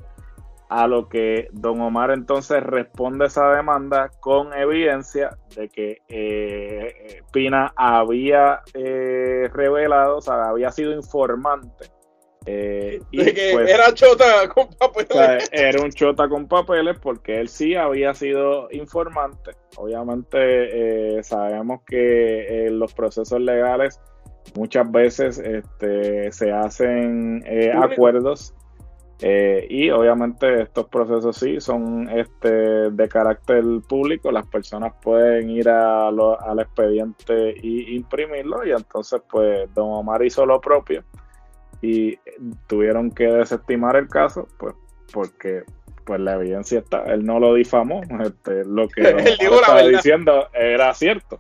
a 0.68 0.87
lo 0.87 1.08
que 1.08 1.48
don 1.52 1.80
Omar 1.80 2.10
entonces 2.10 2.62
responde 2.62 3.26
esa 3.26 3.50
demanda 3.52 4.10
con 4.20 4.52
evidencia 4.52 5.37
de 5.56 5.68
que 5.68 5.98
eh, 6.08 7.22
Pina 7.32 7.72
había 7.75 8.60
eh, 8.75 9.48
revelado, 9.52 10.18
o 10.18 10.20
sea, 10.20 10.48
había 10.48 10.70
sido 10.70 10.92
informante. 10.92 11.87
Eh, 12.46 13.00
y 13.10 13.25
que 13.32 13.50
pues, 13.52 13.68
era 13.68 13.92
chota 13.92 14.48
con 14.48 14.68
papeles. 14.68 15.48
era 15.52 15.82
un 15.82 15.90
chota 15.90 16.28
con 16.28 16.46
papeles 16.48 16.98
porque 16.98 17.40
él 17.40 17.48
sí 17.48 17.75
había 17.75 18.14
sido 18.14 18.68
informante. 18.70 19.52
Obviamente 19.76 21.22
sabemos 21.22 21.82
que 21.87 22.66
en 22.66 22.78
los 22.78 22.94
procesos 22.94 23.40
legales 23.40 24.00
muchas 24.54 24.90
veces 24.90 25.38
este, 25.38 26.32
se 26.32 26.52
hacen 26.52 27.44
acuerdos 27.75 28.54
eh, 29.20 29.66
y 29.68 29.90
obviamente 29.90 30.62
estos 30.62 30.87
procesos 30.87 31.37
sí 31.37 31.60
son 31.60 32.08
este, 32.08 32.90
de 32.90 33.08
carácter 33.08 33.64
público, 33.88 34.30
las 34.30 34.46
personas 34.46 34.92
pueden 35.02 35.50
ir 35.50 35.68
a 35.68 36.08
al 36.08 36.60
expediente 36.60 37.54
y 37.60 37.96
imprimirlo. 37.96 38.64
Y 38.64 38.70
entonces 38.70 39.20
pues 39.28 39.72
don 39.75 39.90
Omar 39.90 40.25
hizo 40.25 40.46
lo 40.46 40.60
propio. 40.60 41.02
Y 41.82 42.18
tuvieron 42.66 43.10
que 43.10 43.26
desestimar 43.26 43.96
el 43.96 44.08
caso 44.08 44.46
pues 44.58 44.75
porque 45.12 45.64
pues 46.04 46.20
la 46.20 46.34
evidencia 46.34 46.78
está, 46.78 47.02
él 47.02 47.25
no 47.25 47.38
lo 47.38 47.52
difamó, 47.52 48.00
este, 48.25 48.64
lo 48.64 48.88
que 48.88 49.02
estaba 49.40 49.82
diciendo 49.82 50.48
era 50.54 50.94
cierto. 50.94 51.37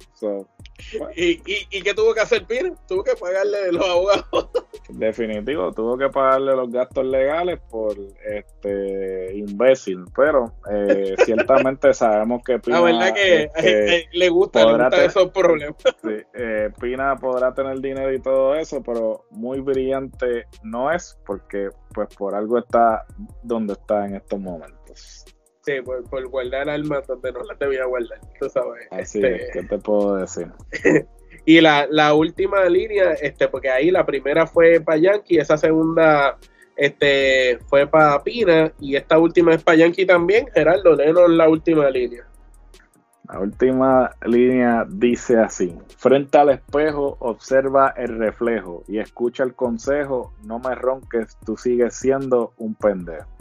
¿Y, 1.16 1.42
y, 1.46 1.82
qué 1.82 1.92
tuvo 1.94 2.14
que 2.14 2.20
hacer 2.20 2.46
Pina? 2.46 2.72
Tuvo 2.86 3.02
que 3.02 3.14
pagarle 3.16 3.72
los 3.72 3.84
abogados. 3.84 4.50
Definitivo, 4.88 5.72
tuvo 5.72 5.98
que 5.98 6.08
pagarle 6.08 6.54
los 6.54 6.70
gastos 6.70 7.04
legales 7.04 7.60
por 7.68 7.96
este 8.24 9.36
imbécil, 9.36 10.04
pero 10.14 10.52
eh, 10.72 11.14
ciertamente 11.24 11.92
sabemos 11.92 12.42
que 12.44 12.58
Pina. 12.58 12.80
La 12.80 12.84
verdad 12.84 13.14
que 13.14 13.50
este, 13.56 14.08
le 14.12 14.28
gusta, 14.28 14.64
le 14.64 14.82
gusta 14.84 15.04
esos 15.04 15.30
problemas. 15.30 15.76
Eh, 16.40 16.70
Pina 16.80 17.16
podrá 17.16 17.52
tener 17.52 17.80
dinero 17.80 18.12
y 18.12 18.20
todo 18.20 18.54
eso, 18.54 18.82
pero 18.82 19.26
muy 19.30 19.60
brillante 19.60 20.46
no 20.62 20.90
es, 20.92 21.18
porque 21.26 21.68
pues 21.92 22.14
por 22.16 22.34
algo 22.34 22.58
está 22.58 23.04
donde 23.42 23.72
está 23.72 24.06
en 24.06 24.16
estos 24.16 24.40
momentos. 24.40 25.24
Sí, 25.68 25.82
por, 25.82 26.28
guardar 26.28 26.70
almas 26.70 27.06
donde 27.06 27.30
no 27.30 27.42
las 27.42 27.58
debía 27.58 27.84
guardar, 27.84 28.18
tú 28.40 28.48
sabes. 28.48 28.88
Así 28.90 29.18
es, 29.18 29.42
este, 29.42 29.50
¿qué 29.52 29.66
te 29.66 29.76
puedo 29.76 30.16
decir? 30.16 30.46
y 31.44 31.60
la, 31.60 31.86
la, 31.90 32.14
última 32.14 32.64
línea, 32.70 33.12
este, 33.12 33.48
porque 33.48 33.68
ahí 33.68 33.90
la 33.90 34.06
primera 34.06 34.46
fue 34.46 34.80
para 34.80 34.96
Yankee, 34.96 35.36
esa 35.36 35.58
segunda 35.58 36.38
este, 36.74 37.58
fue 37.66 37.86
para 37.86 38.22
Pina, 38.22 38.72
y 38.80 38.96
esta 38.96 39.18
última 39.18 39.52
es 39.52 39.62
para 39.62 39.76
Yankee 39.76 40.06
también. 40.06 40.46
Gerardo, 40.54 40.94
léenos 40.94 41.28
la 41.28 41.50
última 41.50 41.90
línea. 41.90 42.24
La 43.24 43.40
última 43.40 44.10
línea 44.24 44.86
dice 44.88 45.36
así: 45.36 45.76
Frente 45.98 46.38
al 46.38 46.48
espejo, 46.48 47.18
observa 47.20 47.92
el 47.94 48.18
reflejo 48.18 48.84
y 48.88 49.00
escucha 49.00 49.42
el 49.42 49.54
consejo. 49.54 50.32
No 50.44 50.60
me 50.60 50.74
ronques, 50.74 51.36
tú 51.44 51.58
sigues 51.58 51.94
siendo 51.94 52.54
un 52.56 52.74
pendejo. 52.74 53.37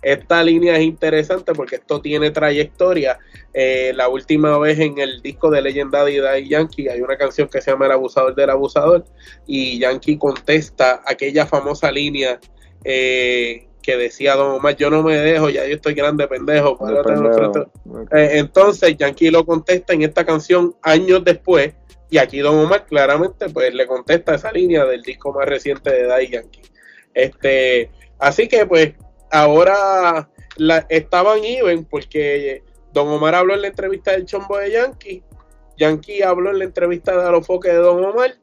Esta 0.00 0.44
línea 0.44 0.76
es 0.76 0.82
interesante 0.82 1.52
porque 1.54 1.76
esto 1.76 2.00
tiene 2.00 2.30
trayectoria. 2.30 3.18
Eh, 3.52 3.92
la 3.94 4.08
última 4.08 4.56
vez 4.58 4.78
en 4.78 4.98
el 4.98 5.20
disco 5.22 5.50
de 5.50 5.60
Legendary 5.60 6.20
de 6.20 6.48
Yankee 6.48 6.88
hay 6.88 7.00
una 7.00 7.16
canción 7.16 7.48
que 7.48 7.60
se 7.60 7.72
llama 7.72 7.86
El 7.86 7.92
abusador 7.92 8.34
del 8.34 8.50
abusador 8.50 9.04
y 9.46 9.78
Yankee 9.80 10.16
contesta 10.16 11.02
aquella 11.04 11.46
famosa 11.46 11.90
línea 11.90 12.38
eh, 12.84 13.66
que 13.82 13.96
decía 13.96 14.36
Don 14.36 14.52
Omar, 14.52 14.76
yo 14.76 14.88
no 14.88 15.02
me 15.02 15.16
dejo, 15.16 15.50
ya 15.50 15.66
yo 15.66 15.74
estoy 15.74 15.94
grande 15.94 16.28
pendejo. 16.28 16.78
Eh, 18.12 18.30
entonces 18.34 18.96
Yankee 18.96 19.30
lo 19.30 19.44
contesta 19.44 19.94
en 19.94 20.02
esta 20.02 20.24
canción 20.24 20.76
años 20.82 21.24
después 21.24 21.74
y 22.08 22.18
aquí 22.18 22.38
Don 22.38 22.56
Omar 22.56 22.86
claramente 22.86 23.48
pues 23.48 23.74
le 23.74 23.86
contesta 23.88 24.36
esa 24.36 24.52
línea 24.52 24.84
del 24.84 25.02
disco 25.02 25.32
más 25.32 25.46
reciente 25.46 25.90
de 25.90 26.06
Daddy 26.06 26.28
Yankee. 26.28 26.62
Este, 27.14 27.90
así 28.20 28.46
que 28.46 28.64
pues 28.64 28.92
ahora 29.30 30.28
la, 30.56 30.86
estaban 30.88 31.44
even 31.44 31.84
porque 31.84 32.62
Don 32.92 33.08
Omar 33.08 33.34
habló 33.34 33.54
en 33.54 33.62
la 33.62 33.68
entrevista 33.68 34.12
del 34.12 34.26
Chombo 34.26 34.58
de 34.58 34.72
Yankee, 34.72 35.22
Yankee 35.76 36.22
habló 36.22 36.50
en 36.50 36.58
la 36.58 36.64
entrevista 36.64 37.16
de 37.16 37.26
Alofoque 37.26 37.68
de 37.68 37.76
Don 37.76 38.04
Omar 38.04 38.34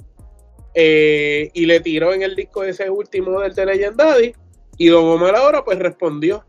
eh, 0.74 1.52
y 1.54 1.66
le 1.66 1.80
tiró 1.80 2.14
en 2.14 2.22
el 2.24 2.36
disco 2.36 2.64
ese 2.64 2.90
último 2.90 3.42
del 3.42 3.54
de 3.54 3.66
Legendary 3.66 4.36
y 4.78 4.88
Don 4.88 5.06
Omar 5.06 5.36
ahora 5.36 5.64
pues 5.64 5.80
respondió. 5.80 6.44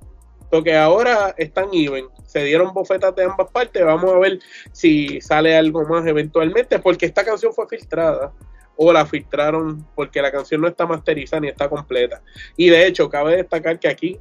Porque 0.49 0.77
ahora 0.77 1.35
están 1.39 1.71
even, 1.73 2.07
se 2.25 2.45
dieron 2.45 2.73
bofetas 2.73 3.17
de 3.17 3.25
ambas 3.25 3.51
partes, 3.51 3.85
vamos 3.85 4.15
a 4.15 4.19
ver 4.21 4.39
si 4.71 5.21
sale 5.21 5.57
algo 5.57 5.85
más 5.89 6.07
eventualmente 6.07 6.79
porque 6.79 7.07
esta 7.07 7.25
canción 7.25 7.53
fue 7.53 7.67
filtrada 7.67 8.33
o 8.77 8.93
la 8.93 9.07
filtraron 9.07 9.87
porque 9.95 10.23
la 10.23 10.31
canción 10.31 10.61
no 10.61 10.69
está 10.69 10.87
masterizada 10.87 11.41
ni 11.41 11.49
está 11.49 11.69
completa. 11.69 12.23
Y 12.57 12.69
de 12.69 12.87
hecho, 12.87 13.09
cabe 13.09 13.37
destacar 13.37 13.79
que 13.79 13.89
aquí 13.89 14.21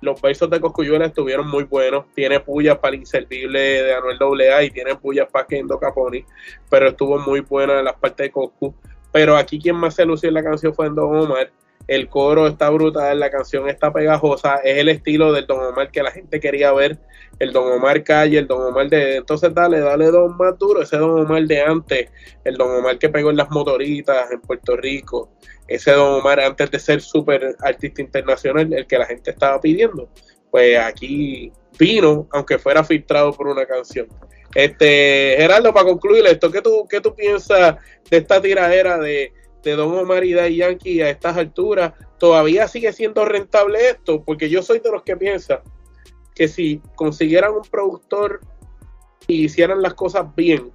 los 0.00 0.20
versos 0.20 0.48
de 0.50 0.60
Coscuyuela 0.60 1.06
estuvieron 1.06 1.48
muy 1.48 1.64
buenos. 1.64 2.06
Tiene 2.14 2.40
pullas 2.40 2.78
para 2.78 2.94
el 2.94 3.00
inservible 3.00 3.60
de 3.60 3.94
Anuel 3.94 4.50
AA 4.50 4.64
y 4.64 4.70
tiene 4.70 4.96
pullas 4.96 5.28
para 5.30 5.46
Kendo 5.46 5.78
Caponi, 5.78 6.24
pero 6.68 6.88
estuvo 6.88 7.18
muy 7.18 7.40
buena 7.40 7.78
en 7.78 7.84
las 7.84 7.96
partes 7.96 8.26
de 8.26 8.30
Coscu. 8.30 8.74
Pero 9.12 9.36
aquí 9.36 9.58
quien 9.58 9.76
más 9.76 9.94
se 9.94 10.04
lució 10.04 10.28
en 10.28 10.34
la 10.34 10.42
canción 10.42 10.74
fue 10.74 10.88
Don 10.88 11.16
Omar. 11.16 11.50
El 11.90 12.08
coro 12.08 12.46
está 12.46 12.70
brutal, 12.70 13.18
la 13.18 13.30
canción 13.32 13.68
está 13.68 13.92
pegajosa, 13.92 14.58
es 14.58 14.78
el 14.78 14.88
estilo 14.88 15.32
del 15.32 15.48
Don 15.48 15.60
Omar 15.60 15.90
que 15.90 16.04
la 16.04 16.12
gente 16.12 16.38
quería 16.38 16.72
ver, 16.72 17.00
el 17.40 17.52
Don 17.52 17.68
Omar 17.68 18.04
calle, 18.04 18.38
el 18.38 18.46
Don 18.46 18.62
Omar 18.62 18.88
de, 18.88 19.16
entonces 19.16 19.52
dale, 19.52 19.80
dale 19.80 20.06
Don 20.12 20.36
más 20.36 20.56
duro, 20.56 20.82
ese 20.82 20.98
Don 20.98 21.22
Omar 21.22 21.42
de 21.42 21.60
antes, 21.60 22.08
el 22.44 22.54
Don 22.54 22.76
Omar 22.76 22.96
que 22.96 23.08
pegó 23.08 23.30
en 23.30 23.38
las 23.38 23.50
motoritas 23.50 24.30
en 24.30 24.40
Puerto 24.40 24.76
Rico, 24.76 25.32
ese 25.66 25.90
Don 25.90 26.20
Omar 26.20 26.38
antes 26.38 26.70
de 26.70 26.78
ser 26.78 27.00
súper 27.00 27.56
artista 27.58 28.00
internacional, 28.00 28.72
el 28.72 28.86
que 28.86 28.96
la 28.96 29.06
gente 29.06 29.32
estaba 29.32 29.60
pidiendo, 29.60 30.08
pues 30.48 30.78
aquí 30.78 31.50
vino, 31.76 32.28
aunque 32.30 32.60
fuera 32.60 32.84
filtrado 32.84 33.32
por 33.32 33.48
una 33.48 33.66
canción. 33.66 34.06
Este, 34.54 35.34
Gerardo, 35.38 35.74
para 35.74 35.86
concluir 35.86 36.24
esto, 36.26 36.52
¿qué 36.52 36.62
tú, 36.62 36.86
qué 36.88 37.00
tú 37.00 37.16
piensas 37.16 37.78
de 38.08 38.16
esta 38.16 38.40
tiradera 38.40 38.96
de 38.96 39.32
de 39.62 39.76
Don 39.76 39.96
Omar 39.96 40.24
y 40.24 40.32
de 40.32 40.54
Yankee 40.54 41.02
a 41.02 41.10
estas 41.10 41.36
alturas, 41.36 41.92
todavía 42.18 42.68
sigue 42.68 42.92
siendo 42.92 43.24
rentable 43.24 43.90
esto, 43.90 44.22
porque 44.24 44.48
yo 44.48 44.62
soy 44.62 44.80
de 44.80 44.90
los 44.90 45.02
que 45.02 45.16
piensa 45.16 45.62
que 46.34 46.48
si 46.48 46.80
consiguieran 46.94 47.52
un 47.52 47.62
productor 47.62 48.40
y 49.26 49.44
hicieran 49.44 49.82
las 49.82 49.94
cosas 49.94 50.34
bien, 50.34 50.72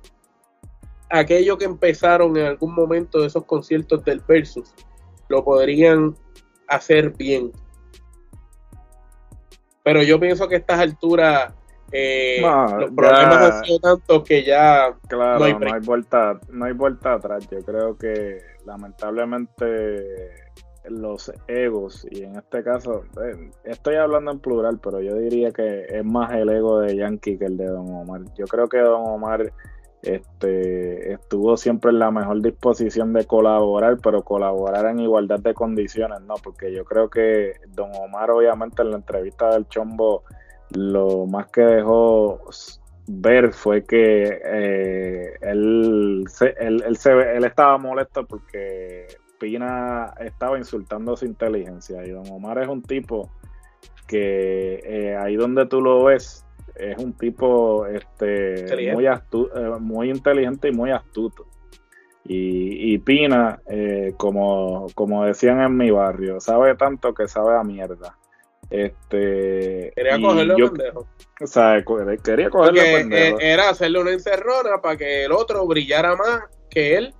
aquello 1.09 1.57
que 1.57 1.65
empezaron 1.65 2.37
en 2.37 2.45
algún 2.45 2.73
momento 2.73 3.21
de 3.21 3.27
esos 3.27 3.45
conciertos 3.45 4.03
del 4.03 4.21
Versus, 4.27 4.73
lo 5.27 5.43
podrían 5.43 6.15
hacer 6.67 7.11
bien. 7.11 7.51
Pero 9.83 10.01
yo 10.03 10.19
pienso 10.19 10.47
que 10.47 10.55
a 10.55 10.57
estas 10.59 10.79
alturas 10.79 11.53
eh, 11.91 12.41
los 12.41 12.91
problemas 12.91 13.37
han 13.37 13.65
sido 13.65 13.79
tantos 13.79 14.23
que 14.23 14.43
ya 14.43 14.95
claro, 15.07 15.39
no 15.39 15.73
hay, 15.73 15.79
vuelta, 15.81 16.39
no 16.49 16.65
hay 16.65 16.73
vuelta 16.73 17.13
atrás. 17.13 17.47
Yo 17.49 17.59
creo 17.59 17.97
que 17.97 18.41
lamentablemente 18.65 20.29
los 20.89 21.31
egos, 21.47 22.05
y 22.11 22.23
en 22.23 22.35
este 22.35 22.63
caso, 22.63 23.03
eh, 23.23 23.49
estoy 23.63 23.95
hablando 23.95 24.31
en 24.31 24.39
plural, 24.39 24.79
pero 24.81 25.01
yo 25.01 25.15
diría 25.15 25.51
que 25.51 25.85
es 25.89 26.05
más 26.05 26.31
el 26.33 26.49
ego 26.49 26.79
de 26.79 26.95
Yankee 26.95 27.37
que 27.37 27.45
el 27.45 27.57
de 27.57 27.65
Don 27.65 27.91
Omar. 27.91 28.21
Yo 28.37 28.45
creo 28.45 28.67
que 28.67 28.77
Don 28.79 29.01
Omar 29.07 29.51
este, 30.03 31.13
estuvo 31.13 31.57
siempre 31.57 31.89
en 31.89 31.99
la 31.99 32.11
mejor 32.11 32.41
disposición 32.41 33.13
de 33.13 33.25
colaborar, 33.25 33.97
pero 34.01 34.23
colaborar 34.23 34.85
en 34.85 34.99
igualdad 34.99 35.39
de 35.39 35.53
condiciones, 35.53 36.21
¿no? 36.21 36.35
Porque 36.43 36.71
yo 36.71 36.85
creo 36.85 37.09
que 37.09 37.53
Don 37.69 37.89
Omar, 37.95 38.29
obviamente, 38.29 38.83
en 38.83 38.91
la 38.91 38.97
entrevista 38.97 39.49
del 39.49 39.67
Chombo, 39.67 40.23
lo 40.71 41.25
más 41.25 41.47
que 41.47 41.61
dejó 41.61 42.39
ver 43.07 43.53
fue 43.53 43.83
que 43.83 44.41
eh, 44.43 45.33
él, 45.41 46.25
él, 46.59 46.97
se, 46.97 47.35
él 47.35 47.45
estaba 47.45 47.77
molesto 47.77 48.25
porque 48.25 49.07
Pina 49.39 50.13
estaba 50.19 50.57
insultando 50.57 51.15
su 51.15 51.25
inteligencia. 51.25 52.05
Y 52.05 52.11
Don 52.11 52.29
Omar 52.31 52.59
es 52.59 52.67
un 52.67 52.81
tipo 52.81 53.29
que 54.07 54.81
eh, 54.83 55.15
ahí 55.15 55.35
donde 55.35 55.65
tú 55.65 55.81
lo 55.81 56.03
ves 56.05 56.45
es 56.75 56.97
un 56.97 57.13
tipo 57.13 57.85
este 57.85 58.93
muy 58.93 59.07
eh, 59.07 59.19
muy 59.79 60.09
inteligente 60.09 60.67
y 60.69 60.71
muy 60.71 60.91
astuto. 60.91 61.47
Y, 62.27 62.97
Pina 62.99 63.61
como, 64.17 64.87
como 64.95 65.25
decían 65.25 65.61
en 65.61 65.77
mi 65.77 65.91
barrio 65.91 66.39
sabe 66.39 66.73
tanto 66.75 67.13
que 67.13 67.27
sabe 67.27 67.55
a 67.55 67.63
mierda 67.63 68.17
este, 68.69 69.91
quería 69.95 70.19
cogerlo 70.19 70.57
yo, 70.57 70.73
pendejo. 70.73 71.07
O 71.41 71.47
sea, 71.47 71.83
quería 72.23 72.49
cogerlo 72.49 72.81
pendejo. 72.81 73.39
Eh, 73.39 73.51
era 73.51 73.69
hacerle 73.69 73.99
una 73.99 74.11
encerrona 74.11 74.81
para 74.81 74.97
que 74.97 75.25
el 75.25 75.31
otro 75.31 75.65
brillara 75.67 76.15
más 76.15 76.43
que 76.69 76.97
él. 76.97 77.13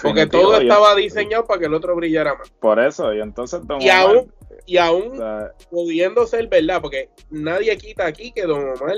Porque 0.00 0.26
todo 0.26 0.60
estaba 0.60 0.94
diseñado 0.94 1.44
para 1.44 1.60
que 1.60 1.66
el 1.66 1.74
otro 1.74 1.94
brillara 1.96 2.34
más. 2.36 2.50
Por 2.50 2.78
eso, 2.78 3.12
y 3.12 3.20
entonces 3.20 3.66
Don 3.66 3.82
y 3.82 3.88
Aún, 3.88 4.32
y 4.64 4.76
aún 4.76 5.20
pudiendo 5.70 6.26
ser 6.26 6.48
verdad, 6.48 6.80
porque 6.80 7.10
nadie 7.30 7.76
quita 7.76 8.06
aquí 8.06 8.32
que 8.32 8.42
Don 8.42 8.60
Omar 8.60 8.96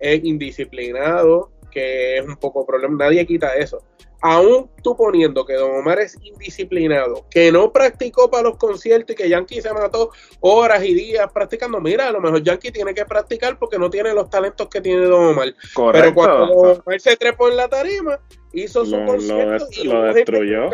es 0.00 0.24
indisciplinado, 0.24 1.52
que 1.70 2.18
es 2.18 2.26
un 2.26 2.36
poco 2.36 2.66
problema, 2.66 3.04
nadie 3.04 3.26
quita 3.26 3.54
eso 3.54 3.78
aún 4.22 4.70
tú 4.82 4.96
poniendo 4.96 5.44
que 5.44 5.54
Don 5.54 5.78
Omar 5.78 5.98
es 5.98 6.16
indisciplinado, 6.22 7.26
que 7.28 7.50
no 7.50 7.72
practicó 7.72 8.30
para 8.30 8.44
los 8.44 8.56
conciertos 8.56 9.14
y 9.14 9.16
que 9.16 9.28
Yankee 9.28 9.60
se 9.60 9.72
mató 9.72 10.10
horas 10.40 10.82
y 10.84 10.94
días 10.94 11.30
practicando, 11.32 11.80
mira, 11.80 12.08
a 12.08 12.12
lo 12.12 12.20
mejor 12.20 12.42
Yankee 12.42 12.70
tiene 12.70 12.94
que 12.94 13.04
practicar 13.04 13.58
porque 13.58 13.78
no 13.78 13.90
tiene 13.90 14.14
los 14.14 14.30
talentos 14.30 14.68
que 14.68 14.80
tiene 14.80 15.06
Don 15.06 15.26
Omar. 15.26 15.54
Pero 15.92 16.14
cuando 16.14 16.46
Don 16.46 16.82
Omar 16.86 17.00
se 17.00 17.16
trepó 17.16 17.48
en 17.48 17.56
la 17.56 17.68
tarima, 17.68 18.20
hizo 18.52 18.84
su 18.84 19.04
concierto 19.04 19.66
y 19.72 19.84
lo 19.84 20.02
destruyó. 20.12 20.70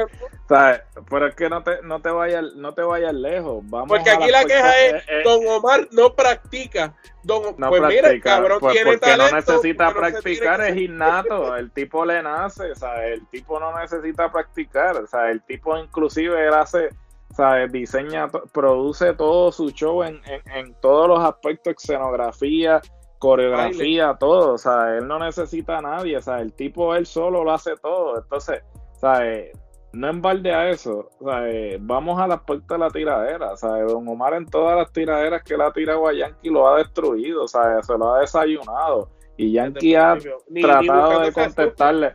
pero 1.08 1.26
es 1.26 1.34
que 1.34 1.48
no 1.48 1.62
te, 1.62 1.82
no 1.82 2.00
te 2.00 2.10
vayas 2.10 2.44
no 2.56 2.74
te 2.74 2.82
vayas 2.82 3.14
lejos. 3.14 3.62
Vamos 3.68 3.88
porque 3.88 4.10
aquí 4.10 4.30
la, 4.30 4.44
queja 4.44 4.86
es, 4.86 4.94
eh, 4.94 5.02
eh, 5.08 5.22
Don 5.24 5.46
Omar 5.46 5.88
no 5.92 6.14
practica. 6.14 6.94
Don, 7.22 7.54
no 7.58 7.68
pues 7.68 7.82
mira, 7.82 8.10
el 8.10 8.22
cabrón 8.22 8.58
pues 8.60 8.74
tiene 8.74 8.92
porque 8.92 9.16
no 9.16 9.30
necesita 9.30 9.92
practicar, 9.92 10.60
es 10.62 10.76
innato. 10.76 11.56
El 11.56 11.70
tipo 11.70 12.04
le 12.04 12.22
nace, 12.22 12.72
o 12.72 12.92
el 13.02 13.26
tipo 13.28 13.58
no 13.60 13.78
necesita 13.78 14.30
practicar. 14.30 14.96
O 14.96 15.06
sea, 15.06 15.30
el 15.30 15.42
tipo 15.42 15.76
inclusive 15.76 16.46
él 16.46 16.54
hace, 16.54 16.88
o 17.36 17.68
diseña, 17.68 18.28
produce 18.28 19.14
todo 19.14 19.52
su 19.52 19.70
show 19.70 20.02
en, 20.02 20.20
en, 20.26 20.50
en 20.52 20.74
todos 20.80 21.08
los 21.08 21.20
aspectos, 21.20 21.74
escenografía, 21.76 22.80
coreografía, 23.18 24.16
todo, 24.18 24.54
o 24.54 24.58
sea, 24.58 24.96
él 24.96 25.06
no 25.06 25.18
necesita 25.18 25.78
a 25.78 25.82
nadie, 25.82 26.16
o 26.16 26.22
sea, 26.22 26.40
el 26.40 26.52
tipo 26.52 26.94
él 26.94 27.06
solo 27.06 27.44
lo 27.44 27.52
hace 27.52 27.76
todo, 27.76 28.18
entonces, 28.18 28.62
o 28.96 28.98
sea, 29.00 29.20
no 29.92 30.08
embalde 30.08 30.54
a 30.54 30.70
eso, 30.70 31.10
o 31.20 31.24
sea, 31.24 31.42
vamos 31.80 32.20
a 32.20 32.26
la 32.26 32.40
puerta 32.40 32.74
de 32.74 32.80
la 32.80 32.90
tiradera, 32.90 33.52
o 33.52 33.56
sea, 33.56 33.70
Don 33.82 34.06
Omar 34.08 34.34
en 34.34 34.46
todas 34.46 34.76
las 34.76 34.92
tiraderas 34.92 35.42
que 35.42 35.56
le 35.56 35.64
ha 35.64 35.72
tirado 35.72 36.06
a 36.06 36.12
Yankee 36.12 36.50
lo 36.50 36.68
ha 36.68 36.78
destruido, 36.78 37.44
o 37.44 37.48
sea, 37.48 37.82
se 37.82 37.98
lo 37.98 38.14
ha 38.14 38.20
desayunado, 38.20 39.10
y 39.36 39.52
Yankee 39.52 39.94
ha 39.94 40.16
tratado 40.60 41.20
de 41.20 41.32
contestarle. 41.32 42.14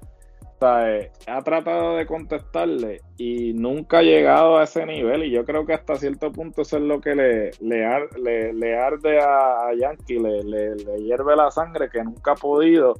Eh, 0.65 1.11
ha 1.27 1.41
tratado 1.41 1.97
de 1.97 2.05
contestarle 2.05 3.01
y 3.17 3.53
nunca 3.53 3.99
ha 3.99 4.01
llegado 4.01 4.57
a 4.57 4.63
ese 4.63 4.85
nivel 4.85 5.23
y 5.23 5.31
yo 5.31 5.43
creo 5.45 5.65
que 5.65 5.73
hasta 5.73 5.95
cierto 5.95 6.31
punto 6.31 6.61
eso 6.61 6.77
es 6.77 6.83
lo 6.83 7.01
que 7.01 7.15
le, 7.15 7.51
le, 7.59 8.53
le, 8.53 8.77
arde 8.77 9.19
a, 9.19 9.73
Yankee, 9.77 10.19
le, 10.19 10.43
le, 10.43 11.03
hierve 11.03 11.35
la 11.35 11.51
sangre 11.51 11.89
que 11.89 12.03
nunca 12.03 12.31
ha 12.31 12.35
podido 12.35 12.93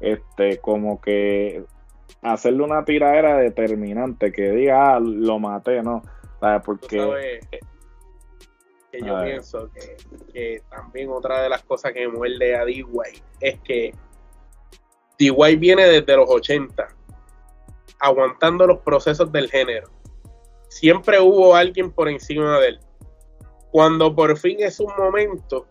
este 0.00 0.58
como 0.58 1.00
que 1.00 1.62
hacerle 2.22 2.62
una 2.62 2.84
tiradera 2.84 3.36
determinante 3.36 4.32
que 4.32 4.50
diga 4.52 4.94
ah, 4.94 5.00
lo 5.00 5.38
maté, 5.38 5.82
¿no? 5.82 6.02
Porque 6.64 7.40
que 8.90 9.00
yo 9.00 9.22
pienso 9.22 9.70
que, 9.72 9.96
que, 10.32 10.62
también 10.70 11.10
otra 11.10 11.42
de 11.42 11.48
las 11.50 11.62
cosas 11.62 11.92
que 11.92 12.08
muerde 12.08 12.56
a 12.56 12.64
D-Way 12.64 13.22
es 13.40 13.60
que 13.60 13.94
D-Way 15.18 15.56
viene 15.56 15.86
desde 15.86 16.16
los 16.16 16.28
80 16.28 16.88
aguantando 18.00 18.66
los 18.66 18.78
procesos 18.78 19.30
del 19.30 19.50
género. 19.50 19.88
Siempre 20.68 21.20
hubo 21.20 21.54
alguien 21.54 21.90
por 21.90 22.08
encima 22.08 22.58
de 22.60 22.68
él. 22.68 22.80
Cuando 23.70 24.14
por 24.14 24.36
fin 24.36 24.56
es 24.60 24.80
un 24.80 24.92
momento 24.98 25.66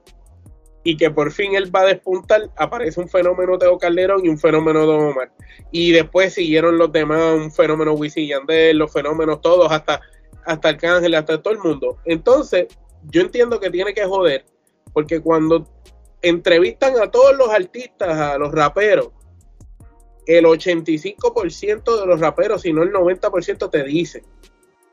y 0.83 0.95
que 0.95 1.09
por 1.09 1.31
fin 1.31 1.55
él 1.55 1.73
va 1.73 1.81
a 1.81 1.85
despuntar, 1.85 2.49
aparece 2.55 2.99
un 2.99 3.09
fenómeno 3.09 3.57
Teo 3.57 3.77
Calderón 3.77 4.25
y 4.25 4.29
un 4.29 4.37
fenómeno 4.37 4.85
Don 4.85 5.09
Omar. 5.09 5.31
Y 5.71 5.91
después 5.91 6.33
siguieron 6.33 6.77
los 6.77 6.91
demás, 6.91 7.35
un 7.35 7.51
fenómeno 7.51 7.93
Wisin 7.93 8.27
Yandel, 8.27 8.77
los 8.77 8.91
fenómenos 8.91 9.41
todos, 9.41 9.71
hasta, 9.71 10.01
hasta 10.45 10.69
Arcángel, 10.69 11.15
hasta 11.15 11.41
todo 11.41 11.53
el 11.53 11.59
mundo. 11.59 11.97
Entonces, 12.05 12.67
yo 13.11 13.21
entiendo 13.21 13.59
que 13.59 13.69
tiene 13.69 13.93
que 13.93 14.05
joder, 14.05 14.45
porque 14.93 15.21
cuando 15.21 15.67
entrevistan 16.21 16.99
a 16.99 17.11
todos 17.11 17.37
los 17.37 17.49
artistas, 17.49 18.09
a 18.09 18.37
los 18.37 18.51
raperos, 18.51 19.09
el 20.37 20.45
85% 20.45 21.99
de 21.99 22.05
los 22.05 22.19
raperos, 22.19 22.61
si 22.61 22.71
no 22.71 22.83
el 22.83 22.93
90%, 22.93 23.69
te 23.71 23.83
dice 23.83 24.23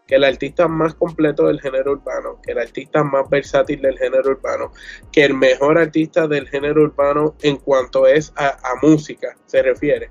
que 0.07 0.15
el 0.15 0.25
artista 0.25 0.67
más 0.67 0.95
completo 0.95 1.47
del 1.49 1.61
género 1.61 1.93
urbano, 1.93 2.41
que 2.43 2.53
el 2.53 2.59
artista 2.59 3.03
más 3.03 3.29
versátil 3.29 3.83
del 3.83 3.99
género 3.99 4.31
urbano, 4.31 4.73
que 5.13 5.25
el 5.25 5.35
mejor 5.35 5.79
artista 5.79 6.27
del 6.27 6.49
género 6.49 6.85
urbano 6.85 7.35
en 7.43 7.57
cuanto 7.57 8.07
es 8.07 8.33
a, 8.37 8.57
música 8.81 9.37
se 9.47 9.63
refiere, 9.63 10.11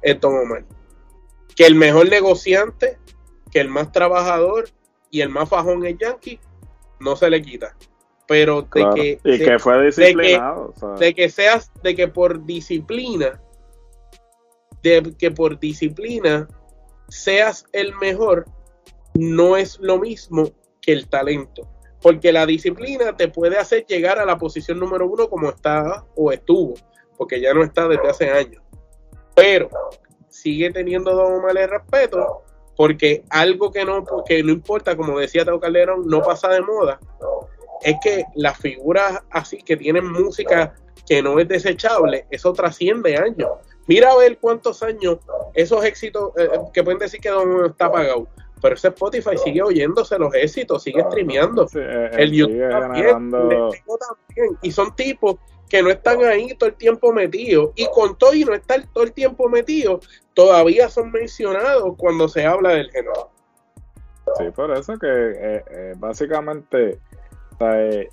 es 0.00 0.18
Don 0.20 0.34
Omar. 0.38 0.64
Que 1.54 1.66
el 1.66 1.74
mejor 1.74 2.08
negociante, 2.08 2.98
que 3.50 3.60
el 3.60 3.68
más 3.68 3.92
trabajador 3.92 4.70
y 5.10 5.20
el 5.20 5.28
más 5.28 5.48
fajón 5.48 5.84
es 5.84 5.98
Yankee, 5.98 6.40
no 7.00 7.16
se 7.16 7.28
le 7.28 7.42
quita. 7.42 7.76
Pero 8.28 8.62
de 8.62 8.86
que, 8.94 9.20
y 9.24 9.38
que 9.38 9.58
fue 9.58 9.84
disciplinado. 9.84 10.72
de 10.98 11.12
que 11.12 11.28
seas, 11.28 11.70
de 11.82 11.94
que 11.94 12.08
por 12.08 12.46
disciplina 12.46 13.42
de 14.82 15.14
que 15.18 15.30
por 15.30 15.58
disciplina 15.58 16.48
seas 17.08 17.66
el 17.72 17.94
mejor 17.96 18.46
no 19.14 19.56
es 19.56 19.78
lo 19.80 19.98
mismo 19.98 20.50
que 20.80 20.92
el 20.92 21.08
talento. 21.08 21.68
Porque 22.00 22.32
la 22.32 22.46
disciplina 22.46 23.16
te 23.16 23.28
puede 23.28 23.58
hacer 23.58 23.86
llegar 23.86 24.18
a 24.18 24.24
la 24.24 24.38
posición 24.38 24.78
número 24.78 25.06
uno 25.06 25.28
como 25.28 25.50
está 25.50 26.04
o 26.16 26.32
estuvo, 26.32 26.74
porque 27.16 27.40
ya 27.40 27.54
no 27.54 27.62
está 27.62 27.86
desde 27.86 28.08
hace 28.08 28.30
años. 28.30 28.62
Pero 29.36 29.70
sigue 30.28 30.70
teniendo 30.70 31.14
Don 31.14 31.34
Omar 31.34 31.56
el 31.56 31.70
respeto 31.70 32.42
porque 32.76 33.24
algo 33.30 33.70
que 33.70 33.84
no, 33.84 34.04
que 34.26 34.42
no 34.42 34.52
importa, 34.52 34.96
como 34.96 35.18
decía 35.18 35.44
Teo 35.44 35.60
Calderón, 35.60 36.06
no 36.06 36.22
pasa 36.22 36.48
de 36.48 36.62
moda, 36.62 36.98
es 37.82 37.96
que 38.02 38.24
las 38.34 38.58
figuras 38.58 39.20
así 39.30 39.58
que 39.58 39.76
tienen 39.76 40.10
música 40.10 40.74
que 41.06 41.22
no 41.22 41.38
es 41.38 41.48
desechable, 41.48 42.26
eso 42.30 42.52
trasciende 42.52 43.16
años. 43.16 43.50
Mira 43.86 44.10
a 44.10 44.16
ver 44.16 44.38
cuántos 44.38 44.82
años 44.82 45.18
esos 45.54 45.84
éxitos 45.84 46.32
eh, 46.36 46.48
eh, 46.52 46.58
que 46.72 46.82
pueden 46.82 46.98
decir 46.98 47.20
que 47.20 47.30
no 47.30 47.66
está 47.66 47.86
apagado. 47.86 48.28
Pero 48.60 48.76
ese 48.76 48.88
Spotify 48.88 49.36
sigue 49.36 49.60
oyéndose 49.60 50.16
los 50.18 50.32
éxitos, 50.34 50.84
sigue 50.84 51.02
streameando. 51.02 51.66
Eh, 51.74 52.10
el 52.12 52.32
YouTube 52.32 52.70
también, 52.70 53.32
Y 54.62 54.70
son 54.70 54.94
tipos 54.94 55.36
que 55.68 55.82
no 55.82 55.90
están 55.90 56.22
ahí 56.24 56.54
todo 56.54 56.68
el 56.68 56.76
tiempo 56.76 57.12
metidos. 57.12 57.70
Y 57.74 57.86
con 57.86 58.16
todo 58.16 58.34
y 58.34 58.44
no 58.44 58.54
estar 58.54 58.86
todo 58.92 59.02
el 59.02 59.12
tiempo 59.12 59.48
metidos, 59.48 60.08
todavía 60.34 60.88
son 60.88 61.10
mencionados 61.10 61.94
cuando 61.96 62.28
se 62.28 62.46
habla 62.46 62.70
del 62.70 62.88
género. 62.90 63.30
Sí, 64.38 64.44
por 64.54 64.70
eso 64.70 64.96
que 64.96 65.94
básicamente 65.98 67.00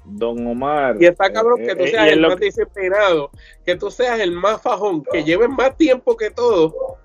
Don 0.05 0.45
Omar. 0.45 0.97
Y 0.99 1.05
está 1.05 1.31
cabrón 1.31 1.59
que 1.65 1.75
tú 1.75 1.85
seas 1.85 2.07
el 2.07 2.21
más 2.21 2.39
disciplinado, 2.39 3.31
que 3.65 3.75
tú 3.75 3.91
seas 3.91 4.19
el 4.19 4.31
más 4.31 4.61
fajón, 4.61 5.03
que 5.03 5.23
lleves 5.23 5.49
más 5.49 5.77
tiempo 5.77 6.15
que 6.17 6.31
todo. 6.31 6.97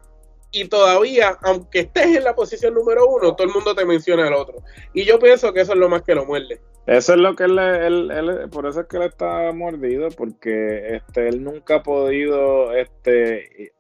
Y 0.51 0.69
todavía, 0.69 1.37
aunque 1.43 1.81
estés 1.81 2.17
en 2.17 2.23
la 2.23 2.35
posición 2.35 2.75
número 2.75 3.09
uno, 3.09 3.35
todo 3.35 3.47
el 3.47 3.53
mundo 3.53 3.75
te 3.75 3.85
menciona 3.85 4.29
al 4.29 4.35
otro. 4.35 4.63
Y 4.93 5.05
yo 5.05 5.19
pienso 5.19 5.53
que 5.53 5.63
eso 5.63 5.73
es 5.73 5.79
lo 5.79 5.89
más 5.89 6.03
que 6.03 6.15
lo 6.15 6.25
muerde. 6.27 6.61
Eso 6.87 7.15
es 7.15 7.19
lo 7.19 7.35
que 7.35 7.45
él, 7.45 7.59
él, 7.59 8.49
por 8.51 8.67
eso 8.67 8.83
es 8.83 8.87
que 8.87 8.99
él 8.99 9.05
está 9.05 9.51
mordido, 9.53 10.11
porque 10.11 10.97
este, 10.97 11.29
él 11.29 11.43
nunca 11.43 11.77
ha 11.77 11.83
podido 11.83 12.73
este, 12.73 13.73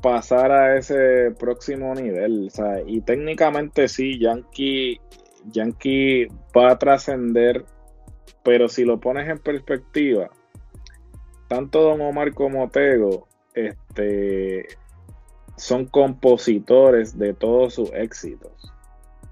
pasar 0.00 0.52
a 0.52 0.76
ese 0.76 1.32
próximo 1.38 1.94
nivel. 1.94 2.50
y 2.86 3.00
técnicamente 3.00 3.88
sí, 3.88 4.18
Yankee, 4.20 5.00
Yankee 5.46 6.28
va 6.56 6.72
a 6.72 6.78
trascender 6.78 7.64
pero 8.42 8.68
si 8.68 8.84
lo 8.84 9.00
pones 9.00 9.28
en 9.28 9.38
perspectiva, 9.38 10.30
tanto 11.48 11.82
Don 11.82 12.00
Omar 12.00 12.34
como 12.34 12.68
Tego 12.70 13.26
este, 13.54 14.66
son 15.56 15.86
compositores 15.86 17.18
de 17.18 17.34
todos 17.34 17.74
sus 17.74 17.92
éxitos. 17.92 18.72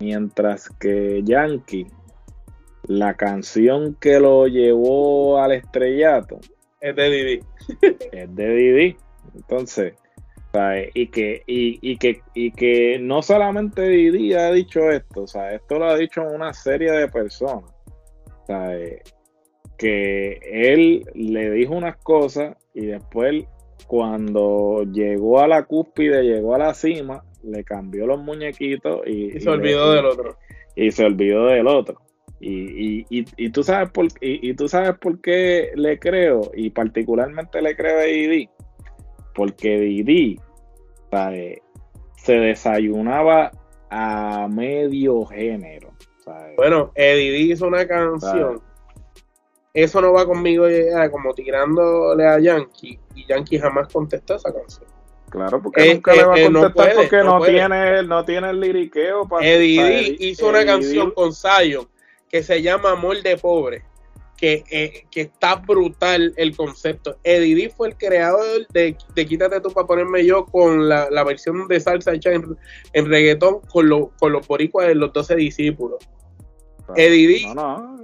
Mientras 0.01 0.69
que 0.81 1.23
Yankee, 1.25 1.87
la 2.87 3.15
canción 3.15 3.97
que 4.01 4.21
lo 4.21 4.47
llevó 4.47 5.39
al 5.39 5.53
estrellato, 5.53 6.39
es 6.81 6.95
de 6.97 7.11
Didi. 7.11 7.41
es 8.13 8.35
de 8.35 8.49
Didi. 8.49 8.97
Entonces, 9.35 9.95
y 10.95 11.09
que, 11.09 11.43
y, 11.47 11.97
que, 11.99 12.23
y 12.35 12.51
que 12.53 12.99
no 12.99 13.23
solamente 13.23 13.83
Didi 13.89 14.35
ha 14.35 14.51
dicho 14.51 14.91
esto, 14.91 15.23
o 15.23 15.27
sea, 15.27 15.53
esto 15.53 15.79
lo 15.79 15.87
ha 15.87 15.97
dicho 15.97 16.23
una 16.23 16.55
serie 16.55 16.93
de 16.93 17.09
personas 17.09 17.76
que 19.79 20.41
él 20.43 21.05
le 21.15 21.51
dijo 21.51 21.75
unas 21.75 21.97
cosas 21.99 22.57
y 22.75 22.87
después 22.87 23.45
cuando 23.87 24.85
llegó 24.85 25.41
a 25.41 25.49
la 25.49 25.65
cúspide, 25.65 26.23
llegó 26.23 26.55
a 26.55 26.59
la 26.59 26.75
cima, 26.75 27.25
le 27.45 27.63
cambió 27.65 28.07
los 28.07 28.21
muñequitos 28.21 29.07
y, 29.07 29.39
se 29.39 29.49
olvidó 29.49 29.93
del 29.93 30.07
otro. 30.07 30.37
Y 30.75 30.91
se 30.91 31.05
olvidó 31.05 31.47
del 31.47 31.67
otro. 31.67 32.01
Y, 32.39 33.07
y, 33.09 33.51
tú 33.51 33.63
sabes 33.63 33.91
por, 33.91 34.09
y, 34.21 34.53
tú 34.55 34.69
sabes 34.69 34.99
por 34.99 35.21
qué 35.23 35.71
le 35.75 35.99
creo, 35.99 36.51
y 36.55 36.69
particularmente 36.71 37.63
le 37.63 37.75
creo 37.75 37.99
a 37.99 38.03
Didi, 38.03 38.51
porque 39.35 39.79
Didi 39.79 40.39
se 42.17 42.33
desayunaba 42.35 43.51
a 43.89 44.49
medio 44.49 45.25
género. 45.25 45.93
Bueno, 46.57 46.93
Eddie 46.95 47.53
hizo 47.53 47.67
una 47.67 47.87
canción. 47.87 48.61
Eso 49.73 50.01
no 50.01 50.13
va 50.13 50.27
conmigo 50.27 50.67
como 51.11 51.35
tirándole 51.35 52.27
a 52.27 52.39
Yankee 52.39 52.99
y 53.15 53.27
Yankee 53.27 53.59
jamás 53.59 53.93
contestó 53.93 54.37
esa 54.37 54.53
canción. 54.53 54.89
Claro, 55.29 55.61
porque 55.63 55.93
nunca 55.93 56.15
le 56.15 56.25
va 56.25 56.35
a 56.35 56.43
contestar 56.43 56.95
porque 56.95 57.17
no, 57.19 57.41
tiene, 57.43 58.03
no 58.05 58.25
tiene 58.25 58.51
el 58.51 58.61
liriqueo 58.61 59.29
para 59.29 59.47
Eddie 59.47 60.17
hizo 60.21 60.49
una 60.49 60.65
canción 60.65 61.11
con 61.11 61.33
Zion 61.35 61.87
que 62.29 62.43
se 62.43 62.63
llama 62.63 62.93
Amor 62.93 63.23
de 63.23 63.37
Pobre. 63.37 63.85
Que, 64.37 64.65
eh, 64.71 65.07
que, 65.11 65.23
está 65.23 65.57
brutal 65.57 66.35
el 66.37 66.55
concepto. 66.55 67.17
Eddie 67.25 67.71
fue 67.71 67.89
el 67.89 67.97
creador 67.97 68.67
de, 68.69 68.95
de 69.15 69.27
Quítate 69.27 69.63
tú 69.63 69.71
para 69.71 69.87
ponerme 69.87 70.27
yo 70.27 70.45
con 70.45 70.91
la, 70.91 71.25
versión 71.25 71.67
de 71.69 71.81
salsa 71.81 72.13
hecha 72.13 72.33
en, 72.33 72.55
en 72.93 73.09
reggaetón 73.09 73.61
con, 73.63 73.89
lo, 73.89 74.11
con 74.19 74.33
los 74.33 74.47
boricuas 74.47 74.89
de 74.89 74.95
los 74.95 75.11
12 75.15 75.37
discípulos. 75.37 76.07
Eddie 76.95 77.55
No, 77.55 77.55
no. 77.55 77.97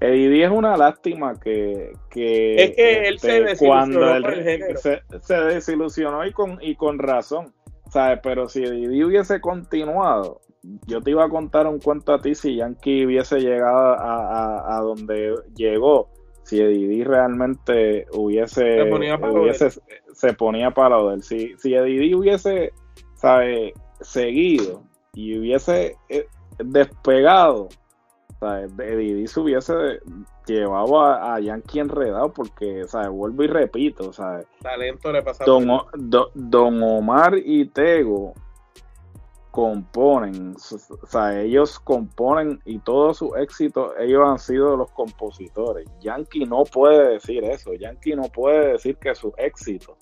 Eddie 0.00 0.44
es 0.44 0.50
una 0.50 0.76
lástima 0.76 1.34
que, 1.40 1.92
que 2.08 2.62
es 2.62 2.76
que 2.76 3.08
él 3.08 3.18
se 3.18 3.50
este, 3.50 3.66
cuando 3.66 4.14
él, 4.14 4.76
se, 4.78 5.34
desilusionó 5.34 6.24
y 6.24 6.32
con 6.32 6.58
y 6.60 6.76
con 6.76 6.98
razón, 6.98 7.52
¿sabes? 7.90 8.20
Pero 8.22 8.48
si 8.48 8.62
Eddie 8.62 9.04
hubiese 9.04 9.40
continuado, 9.40 10.40
yo 10.86 11.00
te 11.00 11.10
iba 11.10 11.24
a 11.24 11.28
contar 11.28 11.66
un 11.66 11.80
cuento 11.80 12.14
a 12.14 12.20
ti 12.20 12.36
si 12.36 12.56
Yankee 12.56 13.06
hubiese 13.06 13.40
llegado 13.40 13.96
a, 13.98 14.80
donde 14.82 15.34
llegó, 15.56 16.10
si 16.44 16.60
Eddie 16.60 17.02
realmente 17.02 18.06
hubiese 18.12 18.84
se 18.84 18.84
ponía 18.86 19.18
para 19.18 19.32
hubiese, 19.32 19.70
se 20.12 20.32
ponía 20.34 20.70
para. 20.70 20.96
Si, 21.22 21.54
si 21.58 21.74
Eddie 21.74 22.14
hubiese, 22.14 22.72
¿sabes? 23.16 23.72
seguido 24.00 24.82
y 25.14 25.38
hubiese 25.38 25.96
despegado, 26.58 27.68
Eddie 28.40 29.26
se 29.26 29.40
hubiese 29.40 29.74
llevado 30.46 31.00
a, 31.00 31.40
Yankee 31.40 31.80
enredado 31.80 32.32
porque, 32.32 32.84
¿sabes? 32.86 33.08
Vuelvo 33.08 33.42
y 33.44 33.48
repito, 33.48 34.12
¿sabes? 34.12 34.46
Talento 34.62 35.12
le 35.12 35.22
pasa 35.22 35.44
Don, 35.44 35.66
Don 36.34 36.82
Omar 36.82 37.34
y 37.36 37.66
Tego 37.66 38.34
componen, 39.50 40.54
o 40.54 41.06
sea, 41.06 41.40
ellos 41.40 41.80
componen 41.80 42.60
y 42.64 42.78
todos 42.78 43.18
sus 43.18 43.36
éxitos, 43.36 43.92
ellos 43.98 44.22
han 44.24 44.38
sido 44.38 44.76
los 44.76 44.90
compositores. 44.92 45.88
Yankee 46.00 46.44
no 46.44 46.62
puede 46.64 47.14
decir 47.14 47.42
eso, 47.42 47.74
Yankee 47.74 48.14
no 48.14 48.24
puede 48.24 48.72
decir 48.72 48.96
que 48.98 49.14
sus 49.14 49.32
éxitos 49.36 49.96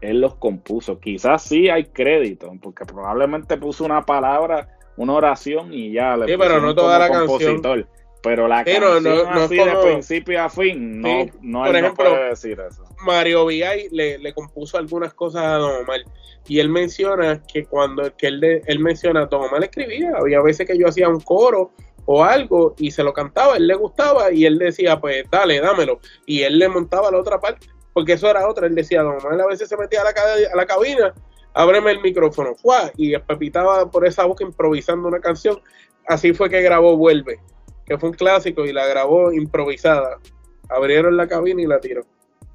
él 0.00 0.20
los 0.20 0.36
compuso. 0.36 1.00
Quizás 1.00 1.42
sí 1.42 1.68
hay 1.68 1.86
crédito, 1.86 2.52
porque 2.62 2.84
probablemente 2.84 3.56
puso 3.56 3.84
una 3.84 4.02
palabra 4.02 4.75
una 4.96 5.14
oración 5.14 5.72
y 5.72 5.92
ya 5.92 6.16
le 6.16 6.26
sí, 6.26 6.34
pero 6.38 6.60
no 6.60 6.74
toda 6.74 6.98
la 6.98 7.08
compositor. 7.08 7.86
Pero 8.22 8.48
la 8.48 8.64
canción 8.64 9.04
no, 9.04 9.30
así 9.30 9.56
de 9.56 9.76
principio 9.84 10.42
a 10.42 10.48
fin, 10.48 11.00
no, 11.00 11.26
no, 11.42 11.64
por 11.64 11.76
ejemplo, 11.76 12.10
puede 12.10 12.30
decir 12.30 12.58
eso. 12.60 12.82
Mario 13.04 13.46
Villay 13.46 13.88
le, 13.92 14.18
le, 14.18 14.32
compuso 14.34 14.78
algunas 14.78 15.14
cosas 15.14 15.44
a 15.44 15.54
Don 15.58 15.82
Omar 15.82 16.00
y 16.48 16.58
él 16.58 16.68
menciona 16.68 17.40
que 17.46 17.66
cuando 17.66 18.16
que 18.16 18.26
él, 18.26 18.62
él 18.66 18.78
menciona, 18.80 19.26
Don 19.26 19.44
Omar 19.44 19.62
escribía, 19.62 20.12
había 20.18 20.40
veces 20.40 20.66
que 20.66 20.76
yo 20.76 20.88
hacía 20.88 21.08
un 21.08 21.20
coro 21.20 21.70
o 22.06 22.24
algo 22.24 22.74
y 22.78 22.90
se 22.90 23.04
lo 23.04 23.12
cantaba, 23.12 23.56
él 23.58 23.68
le 23.68 23.74
gustaba 23.74 24.32
y 24.32 24.44
él 24.44 24.58
decía, 24.58 24.98
pues 24.98 25.24
dale, 25.30 25.60
dámelo. 25.60 26.00
Y 26.24 26.42
él 26.42 26.58
le 26.58 26.68
montaba 26.68 27.12
la 27.12 27.20
otra 27.20 27.38
parte, 27.38 27.68
porque 27.92 28.14
eso 28.14 28.28
era 28.28 28.48
otra. 28.48 28.66
Él 28.66 28.74
decía, 28.74 29.02
Don 29.02 29.18
Omar 29.18 29.40
a 29.40 29.46
veces 29.46 29.68
se 29.68 29.76
metía 29.76 30.00
a 30.00 30.04
la, 30.04 30.10
a 30.10 30.56
la 30.56 30.66
cabina 30.66 31.14
ábreme 31.56 31.90
el 31.90 32.02
micrófono, 32.02 32.54
¡fua! 32.54 32.92
y 32.96 33.16
pepitaba 33.16 33.90
por 33.90 34.06
esa 34.06 34.26
boca 34.26 34.44
improvisando 34.44 35.08
una 35.08 35.20
canción. 35.20 35.58
Así 36.06 36.34
fue 36.34 36.50
que 36.50 36.60
grabó 36.60 36.98
Vuelve, 36.98 37.40
que 37.86 37.96
fue 37.96 38.10
un 38.10 38.14
clásico 38.14 38.66
y 38.66 38.74
la 38.74 38.86
grabó 38.86 39.32
improvisada. 39.32 40.18
Abrieron 40.68 41.16
la 41.16 41.26
cabina 41.26 41.62
y 41.62 41.66
la 41.66 41.80
tiró. 41.80 42.04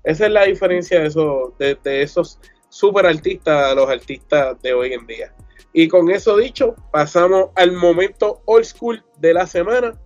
Esa 0.04 0.28
es 0.28 0.32
la 0.32 0.44
diferencia 0.44 1.00
de 1.00 1.08
esos, 1.08 1.58
de, 1.58 2.02
esos 2.02 2.40
super 2.70 3.08
artistas 3.08 3.72
a 3.72 3.76
los 3.76 3.90
artistas 3.90 4.62
de 4.62 4.74
hoy 4.74 4.94
en 4.94 5.08
día. 5.08 5.34
Y 5.74 5.88
con 5.88 6.12
eso 6.12 6.38
dicho, 6.38 6.76
pasamos 6.92 7.50
al 7.56 7.72
momento 7.72 8.42
old 8.46 8.66
school 8.66 9.04
de 9.18 9.34
la 9.34 9.48
semana. 9.48 10.00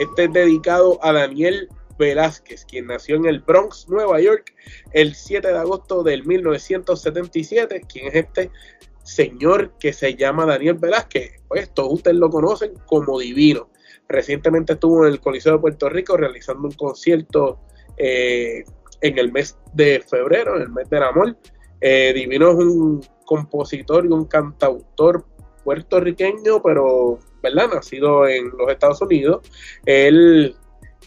Este 0.00 0.24
es 0.24 0.32
dedicado 0.32 0.98
a 1.02 1.12
Daniel 1.12 1.68
Velázquez, 2.02 2.64
quien 2.64 2.88
nació 2.88 3.14
en 3.14 3.26
el 3.26 3.40
Bronx, 3.40 3.88
Nueva 3.88 4.20
York, 4.20 4.52
el 4.92 5.14
7 5.14 5.46
de 5.46 5.56
agosto 5.56 6.02
del 6.02 6.26
1977. 6.26 7.82
¿Quién 7.88 8.08
es 8.08 8.14
este 8.16 8.50
señor 9.04 9.78
que 9.78 9.92
se 9.92 10.16
llama 10.16 10.44
Daniel 10.44 10.74
Velázquez? 10.74 11.40
Pues 11.46 11.72
todos 11.72 11.92
ustedes 11.92 12.16
lo 12.16 12.28
conocen 12.28 12.72
como 12.86 13.20
Divino. 13.20 13.70
Recientemente 14.08 14.72
estuvo 14.72 15.06
en 15.06 15.12
el 15.12 15.20
Coliseo 15.20 15.52
de 15.52 15.58
Puerto 15.60 15.88
Rico 15.88 16.16
realizando 16.16 16.66
un 16.66 16.74
concierto 16.74 17.60
eh, 17.96 18.64
en 19.00 19.18
el 19.18 19.30
mes 19.30 19.56
de 19.72 20.00
febrero, 20.00 20.56
en 20.56 20.62
el 20.62 20.70
mes 20.70 20.90
del 20.90 21.04
amor. 21.04 21.36
Eh, 21.80 22.12
Divino 22.12 22.50
es 22.50 22.56
un 22.56 23.00
compositor 23.24 24.06
y 24.06 24.08
un 24.08 24.24
cantautor 24.24 25.24
puertorriqueño, 25.62 26.60
pero 26.62 27.20
¿verdad? 27.40 27.68
Nacido 27.72 28.26
en 28.26 28.50
los 28.58 28.68
Estados 28.70 29.00
Unidos. 29.02 29.48
Él 29.86 30.56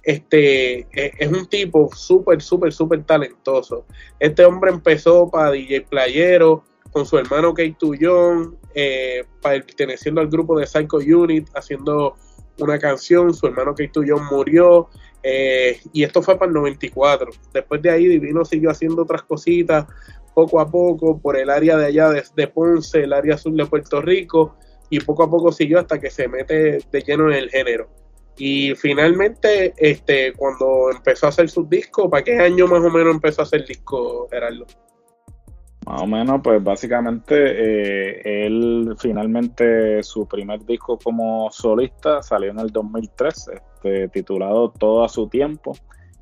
este 0.06 0.88
e, 0.94 1.12
es 1.18 1.32
un 1.32 1.48
tipo 1.48 1.90
súper, 1.94 2.42
súper, 2.42 2.72
súper 2.72 3.04
talentoso. 3.04 3.86
Este 4.20 4.46
hombre 4.46 4.72
empezó 4.72 5.30
para 5.30 5.52
DJ 5.52 5.82
Playero, 5.82 6.64
con 6.92 7.06
su 7.06 7.18
hermano 7.18 7.54
Kate 7.54 7.76
Tuyon, 7.78 8.58
eh, 8.74 9.26
perteneciendo 9.42 10.22
al 10.22 10.28
grupo 10.28 10.58
de 10.58 10.66
Psycho 10.66 10.98
Unit, 10.98 11.50
haciendo 11.54 12.16
una 12.60 12.80
canción, 12.80 13.34
su 13.34 13.48
hermano 13.48 13.72
Kate 13.72 13.90
Tuyon 13.90 14.26
murió, 14.28 14.88
eh, 15.22 15.80
y 15.92 16.04
esto 16.04 16.22
fue 16.22 16.38
para 16.38 16.50
el 16.50 16.54
94. 16.54 17.32
Después 17.54 17.82
de 17.82 17.90
ahí 17.90 18.08
Divino 18.08 18.46
siguió 18.46 18.70
haciendo 18.70 19.02
otras 19.02 19.24
cositas 19.24 19.88
poco 20.36 20.60
a 20.60 20.70
poco 20.70 21.20
por 21.20 21.36
el 21.38 21.50
área 21.50 21.78
de 21.78 21.86
allá 21.88 22.10
de, 22.10 22.48
Ponce, 22.48 23.04
el 23.04 23.14
área 23.14 23.38
sur 23.38 23.54
de 23.54 23.66
Puerto 23.66 24.02
Rico, 24.02 24.56
y 24.90 25.00
poco 25.00 25.24
a 25.24 25.30
poco 25.30 25.52
siguió 25.52 25.80
hasta 25.80 26.00
que 26.00 26.12
se 26.12 26.28
mete 26.28 26.80
de 26.92 27.02
lleno 27.02 27.30
en 27.32 27.38
el 27.38 27.50
género. 27.50 27.90
Y 28.38 28.76
finalmente, 28.76 29.74
este, 29.78 30.34
cuando 30.34 30.92
empezó 30.92 31.26
a 31.26 31.30
hacer 31.30 31.50
sus 31.50 31.70
discos, 31.70 32.10
¿para 32.10 32.24
qué 32.24 32.38
año 32.38 32.68
más 32.68 32.84
o 32.84 32.90
menos 32.90 33.14
empezó 33.14 33.42
a 33.42 33.46
hacer 33.46 33.66
disco, 33.66 34.28
Gerardo? 34.30 34.66
Más 35.86 36.02
o 36.02 36.08
menos, 36.08 36.42
pues 36.44 36.64
básicamente 36.64 37.36
eh, 37.36 38.46
él 38.48 38.96
finalmente 39.00 40.02
su 40.02 40.28
primer 40.28 40.66
disco 40.66 40.98
como 40.98 41.50
solista 41.52 42.24
salió 42.24 42.50
en 42.50 42.60
el 42.60 42.72
2003, 42.72 43.50
este, 43.54 44.08
titulado 44.10 44.72
Todo 44.72 45.04
a 45.04 45.10
su 45.10 45.28
tiempo. 45.30 45.74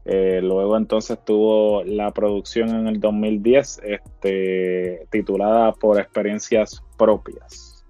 Eh, 0.06 0.42
luego 0.44 0.76
entonces 0.76 1.18
tuvo 1.24 1.82
la 1.86 2.12
producción 2.12 2.70
en 2.70 2.88
el 2.88 3.00
2010, 3.00 3.82
este, 3.86 5.08
titulada 5.10 5.72
Por 5.72 5.98
experiencias 5.98 6.84
propias. 6.98 7.86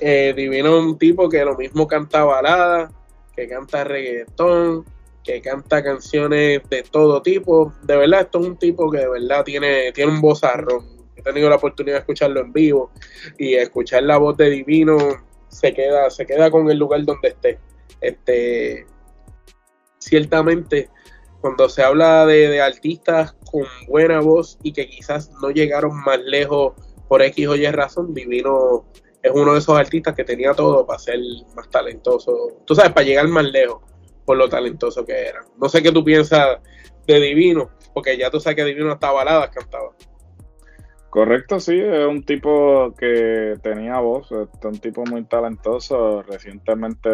Eh, 0.00 0.34
Divino 0.36 0.78
un 0.78 0.98
tipo 0.98 1.28
que 1.28 1.44
lo 1.44 1.56
mismo 1.56 1.86
canta 1.86 2.24
balada, 2.24 2.90
que 3.36 3.46
canta 3.48 3.84
reggaetón, 3.84 4.84
que 5.22 5.40
canta 5.42 5.82
canciones 5.82 6.62
de 6.68 6.82
todo 6.82 7.22
tipo. 7.22 7.72
De 7.82 7.96
verdad, 7.96 8.22
esto 8.22 8.40
es 8.40 8.46
un 8.46 8.56
tipo 8.56 8.90
que 8.90 8.98
de 8.98 9.08
verdad 9.08 9.44
tiene, 9.44 9.92
tiene 9.92 10.12
un 10.12 10.20
vozarrón 10.20 10.96
he 11.16 11.22
tenido 11.22 11.48
la 11.48 11.56
oportunidad 11.56 11.96
de 11.96 12.00
escucharlo 12.00 12.40
en 12.40 12.52
vivo 12.52 12.90
y 13.38 13.54
escuchar 13.54 14.02
la 14.02 14.18
voz 14.18 14.36
de 14.36 14.50
Divino 14.50 14.98
se 15.48 15.72
queda, 15.72 16.10
se 16.10 16.26
queda 16.26 16.50
con 16.50 16.70
el 16.70 16.78
lugar 16.78 17.04
donde 17.04 17.28
esté. 17.28 17.58
Este, 18.00 18.86
ciertamente, 19.98 20.90
cuando 21.40 21.68
se 21.68 21.82
habla 21.82 22.26
de, 22.26 22.60
artistas 22.60 23.34
con 23.50 23.64
buena 23.88 24.20
voz 24.20 24.58
y 24.62 24.72
que 24.72 24.88
quizás 24.88 25.30
no 25.40 25.50
llegaron 25.50 25.96
más 26.04 26.20
lejos 26.20 26.74
por 27.08 27.22
X 27.22 27.48
o 27.48 27.56
Y 27.56 27.66
razón, 27.66 28.12
Divino 28.12 28.84
es 29.26 29.32
uno 29.34 29.52
de 29.52 29.58
esos 29.58 29.78
artistas 29.78 30.14
que 30.14 30.24
tenía 30.24 30.52
todo 30.54 30.86
para 30.86 30.98
ser 30.98 31.18
más 31.54 31.68
talentoso. 31.68 32.62
Tú 32.64 32.74
sabes, 32.74 32.92
para 32.92 33.06
llegar 33.06 33.28
más 33.28 33.44
lejos 33.44 33.82
por 34.24 34.36
lo 34.36 34.48
talentoso 34.48 35.04
que 35.04 35.28
era. 35.28 35.40
No 35.60 35.68
sé 35.68 35.82
qué 35.82 35.92
tú 35.92 36.04
piensas 36.04 36.58
de 37.06 37.20
Divino, 37.20 37.70
porque 37.94 38.18
ya 38.18 38.30
tú 38.30 38.40
sabes 38.40 38.56
que 38.56 38.64
Divino 38.64 38.92
hasta 38.92 39.12
baladas 39.12 39.50
cantaba. 39.50 39.90
Correcto, 41.08 41.60
sí, 41.60 41.80
es 41.80 42.06
un 42.06 42.24
tipo 42.24 42.92
que 42.98 43.54
tenía 43.62 44.00
voz, 44.00 44.30
es 44.32 44.48
un 44.62 44.78
tipo 44.78 45.02
muy 45.06 45.24
talentoso. 45.24 46.20
Recientemente 46.22 47.08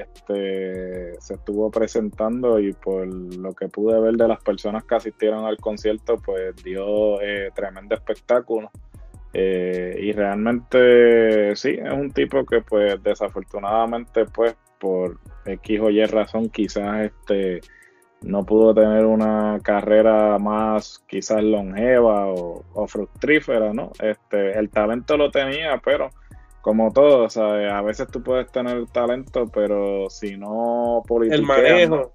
este, 0.00 1.20
se 1.20 1.34
estuvo 1.34 1.68
presentando 1.68 2.60
y 2.60 2.72
por 2.72 3.04
lo 3.04 3.52
que 3.52 3.66
pude 3.66 4.00
ver 4.00 4.14
de 4.14 4.28
las 4.28 4.40
personas 4.44 4.84
que 4.84 4.94
asistieron 4.94 5.44
al 5.44 5.56
concierto, 5.56 6.18
pues 6.24 6.54
dio 6.62 7.20
eh, 7.20 7.50
tremendo 7.52 7.96
espectáculo. 7.96 8.70
Eh, 9.34 9.98
y 9.98 10.12
realmente 10.12 11.56
sí, 11.56 11.78
es 11.82 11.92
un 11.92 12.12
tipo 12.12 12.44
que 12.44 12.60
pues 12.60 13.02
desafortunadamente 13.02 14.26
pues 14.26 14.54
por 14.78 15.18
X 15.46 15.80
o 15.80 15.90
Y 15.90 16.04
razón 16.04 16.50
quizás 16.50 17.06
este 17.06 17.60
no 18.22 18.44
pudo 18.44 18.74
tener 18.74 19.04
una 19.06 19.58
carrera 19.62 20.38
más 20.38 21.02
quizás 21.08 21.42
longeva 21.42 22.26
o, 22.26 22.86
fructífera, 22.86 23.72
¿no? 23.72 23.90
Este, 24.00 24.58
el 24.58 24.70
talento 24.70 25.16
lo 25.16 25.30
tenía, 25.30 25.80
pero 25.84 26.10
como 26.60 26.92
todo, 26.92 27.26
a 27.26 27.82
veces 27.82 28.06
tú 28.08 28.22
puedes 28.22 28.50
tener 28.52 28.86
talento, 28.86 29.46
pero 29.52 30.08
si 30.08 30.36
no 30.36 31.02
El 31.28 31.42
manejo. 31.42 32.12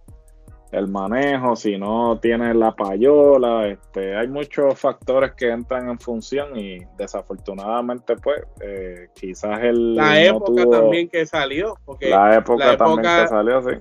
El 0.71 0.87
manejo, 0.87 1.55
si 1.55 1.77
no 1.77 2.19
tienes 2.19 2.55
la 2.55 2.75
payola, 2.75 3.67
este, 3.67 4.15
hay 4.17 4.27
muchos 4.27 4.77
factores 4.77 5.31
que 5.33 5.49
entran 5.49 5.89
en 5.89 5.97
función 5.97 6.57
y 6.57 6.79
desafortunadamente, 6.97 8.15
pues, 8.17 8.41
eh, 8.61 9.07
quizás 9.15 9.59
el. 9.61 9.95
La 9.95 10.21
época 10.21 10.69
también 10.69 11.07
que 11.07 11.25
salió. 11.25 11.77
Porque 11.85 12.09
la 12.09 12.35
época 12.35 12.75
también 12.75 13.01
que 13.01 13.27
salió, 13.27 13.61
sí 13.61 13.77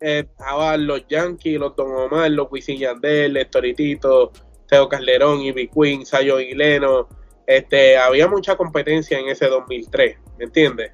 estaban 0.00 0.86
los 0.86 1.06
Yankees, 1.08 1.58
los 1.58 1.74
Don 1.76 1.90
Omar, 1.92 2.30
los 2.30 2.48
Wisin 2.50 2.78
Yandel, 2.78 3.46
Toritito, 3.50 4.32
Teo 4.68 4.88
Calderón, 4.88 5.40
Ivy 5.40 5.68
Queen, 5.68 6.06
Sayo 6.06 6.38
Guileno. 6.38 7.08
Este, 7.46 7.96
había 7.96 8.28
mucha 8.28 8.56
competencia 8.56 9.18
en 9.18 9.28
ese 9.28 9.48
2003, 9.48 10.18
¿me 10.38 10.44
entiendes? 10.44 10.92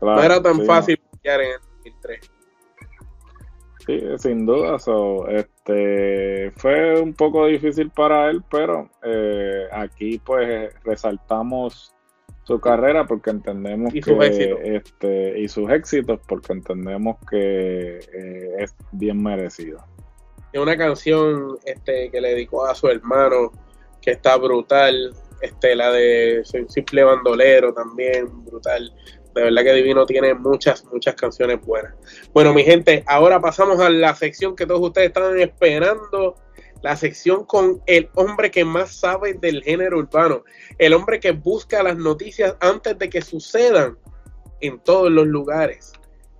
no 0.00 0.22
era 0.22 0.40
tan 0.42 0.64
fácil 0.64 1.00
pillar 1.12 1.40
en 1.40 1.52
el 1.52 1.60
2003. 1.60 2.30
Sí, 3.88 4.02
sin 4.18 4.44
duda, 4.44 4.76
este, 5.30 6.50
fue 6.56 7.00
un 7.00 7.14
poco 7.14 7.46
difícil 7.46 7.88
para 7.88 8.28
él, 8.28 8.42
pero 8.50 8.90
eh, 9.02 9.64
aquí 9.72 10.18
pues 10.18 10.74
resaltamos 10.84 11.94
su 12.42 12.60
carrera 12.60 13.06
porque 13.06 13.30
entendemos 13.30 13.90
que 13.94 14.58
este 14.62 15.40
y 15.40 15.48
sus 15.48 15.70
éxitos 15.70 16.20
porque 16.28 16.52
entendemos 16.52 17.16
que 17.30 17.98
eh, 18.12 18.56
es 18.58 18.74
bien 18.92 19.22
merecido. 19.22 19.82
Es 20.52 20.60
una 20.60 20.76
canción 20.76 21.56
este 21.64 22.10
que 22.10 22.20
le 22.20 22.34
dedicó 22.34 22.66
a 22.66 22.74
su 22.74 22.88
hermano 22.88 23.52
que 24.02 24.10
está 24.10 24.36
brutal, 24.36 25.14
este 25.40 25.74
la 25.74 25.92
de 25.92 26.42
Soy 26.44 26.60
un 26.60 26.68
simple 26.68 27.04
bandolero 27.04 27.72
también 27.72 28.44
brutal. 28.44 28.92
De 29.38 29.44
verdad 29.44 29.62
que 29.62 29.72
Divino 29.72 30.04
tiene 30.04 30.34
muchas, 30.34 30.84
muchas 30.86 31.14
canciones 31.14 31.60
buenas. 31.64 31.94
Bueno, 32.32 32.52
mi 32.52 32.64
gente, 32.64 33.04
ahora 33.06 33.40
pasamos 33.40 33.78
a 33.78 33.88
la 33.88 34.12
sección 34.16 34.56
que 34.56 34.66
todos 34.66 34.80
ustedes 34.80 35.08
estaban 35.08 35.38
esperando 35.38 36.34
la 36.82 36.96
sección 36.96 37.44
con 37.44 37.80
el 37.86 38.08
hombre 38.14 38.50
que 38.50 38.64
más 38.64 38.96
sabe 38.96 39.34
del 39.34 39.62
género 39.62 39.98
urbano, 39.98 40.42
el 40.78 40.92
hombre 40.92 41.20
que 41.20 41.30
busca 41.30 41.84
las 41.84 41.96
noticias 41.96 42.56
antes 42.58 42.98
de 42.98 43.08
que 43.08 43.22
sucedan 43.22 43.96
en 44.60 44.80
todos 44.80 45.10
los 45.10 45.26
lugares. 45.26 45.92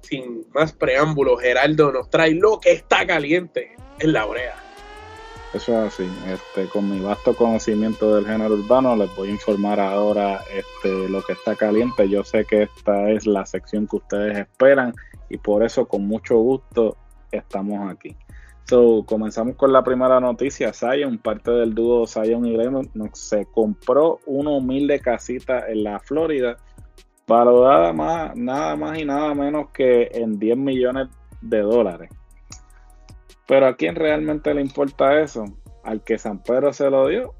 Sin 0.02 0.44
más 0.52 0.72
preámbulos, 0.72 1.40
Geraldo 1.40 1.92
nos 1.92 2.10
trae 2.10 2.32
lo 2.32 2.58
que 2.58 2.72
está 2.72 3.06
caliente 3.06 3.76
en 4.00 4.12
la 4.12 4.24
brea. 4.24 4.67
Eso 5.54 5.72
es 5.72 5.94
así. 5.94 6.10
Este, 6.26 6.68
con 6.68 6.90
mi 6.90 7.00
vasto 7.00 7.34
conocimiento 7.34 8.14
del 8.14 8.26
género 8.26 8.54
urbano, 8.54 8.94
les 8.96 9.14
voy 9.16 9.30
a 9.30 9.32
informar 9.32 9.80
ahora 9.80 10.40
este, 10.54 11.08
lo 11.08 11.22
que 11.22 11.32
está 11.32 11.56
caliente. 11.56 12.08
Yo 12.08 12.22
sé 12.22 12.44
que 12.44 12.64
esta 12.64 13.10
es 13.10 13.26
la 13.26 13.46
sección 13.46 13.86
que 13.86 13.96
ustedes 13.96 14.36
esperan 14.36 14.92
y 15.30 15.38
por 15.38 15.64
eso 15.64 15.86
con 15.86 16.06
mucho 16.06 16.36
gusto 16.36 16.96
estamos 17.32 17.90
aquí. 17.90 18.14
So, 18.68 19.04
comenzamos 19.06 19.56
con 19.56 19.72
la 19.72 19.82
primera 19.82 20.20
noticia. 20.20 20.74
Zion, 20.74 21.16
parte 21.16 21.50
del 21.50 21.74
dúo 21.74 22.06
Zion 22.06 22.44
y 22.44 22.54
Lemon, 22.54 22.90
se 23.14 23.46
compró 23.46 24.20
una 24.26 24.50
humilde 24.50 25.00
casita 25.00 25.66
en 25.70 25.84
la 25.84 25.98
Florida, 25.98 26.58
valorada 27.26 27.94
más, 27.94 28.36
nada 28.36 28.76
más 28.76 28.98
y 28.98 29.06
nada 29.06 29.32
menos 29.32 29.70
que 29.70 30.10
en 30.12 30.38
10 30.38 30.58
millones 30.58 31.08
de 31.40 31.60
dólares. 31.60 32.10
Pero 33.48 33.66
a 33.66 33.76
quién 33.76 33.96
realmente 33.96 34.52
le 34.54 34.60
importa 34.60 35.20
eso? 35.20 35.44
Al 35.82 36.04
que 36.04 36.18
San 36.18 36.42
Pedro 36.42 36.72
se 36.72 36.90
lo 36.90 37.08
dio, 37.08 37.34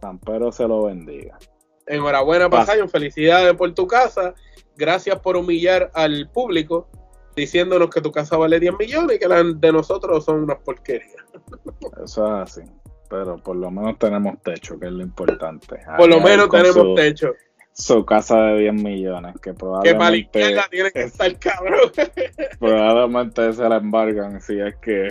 San 0.00 0.18
Pedro 0.18 0.50
se 0.50 0.66
lo 0.66 0.84
bendiga. 0.84 1.38
Enhorabuena 1.86 2.48
para 2.48 2.66
Zion, 2.66 2.88
felicidades 2.88 3.54
por 3.54 3.72
tu 3.74 3.86
casa, 3.86 4.34
gracias 4.76 5.20
por 5.20 5.36
humillar 5.36 5.90
al 5.94 6.30
público 6.30 6.88
diciéndonos 7.36 7.90
que 7.90 8.00
tu 8.00 8.10
casa 8.10 8.36
vale 8.36 8.58
10 8.58 8.78
millones 8.78 9.16
y 9.16 9.18
que 9.18 9.28
las 9.28 9.60
de 9.60 9.72
nosotros 9.72 10.24
son 10.24 10.42
unas 10.42 10.58
porquerías. 10.58 11.24
Eso 12.04 12.26
es 12.26 12.42
así. 12.42 12.62
Pero 13.08 13.36
por 13.36 13.56
lo 13.56 13.70
menos 13.70 13.98
tenemos 13.98 14.42
techo, 14.42 14.78
que 14.78 14.86
es 14.86 14.92
lo 14.92 15.02
importante. 15.02 15.80
Por 15.96 16.08
lo 16.08 16.20
menos 16.20 16.48
tenemos 16.48 16.94
techo. 16.94 17.32
Su 17.78 18.04
casa 18.04 18.36
de 18.38 18.58
10 18.62 18.74
millones, 18.74 19.36
que 19.40 19.54
probablemente. 19.54 20.40
Que 20.40 20.60
tiene 20.70 20.90
que 20.90 21.02
estar 21.04 21.38
cabrón. 21.38 21.92
Probablemente 22.58 23.52
se 23.52 23.68
la 23.68 23.76
embargan 23.76 24.40
si 24.40 24.58
es 24.60 24.74
que 24.76 25.08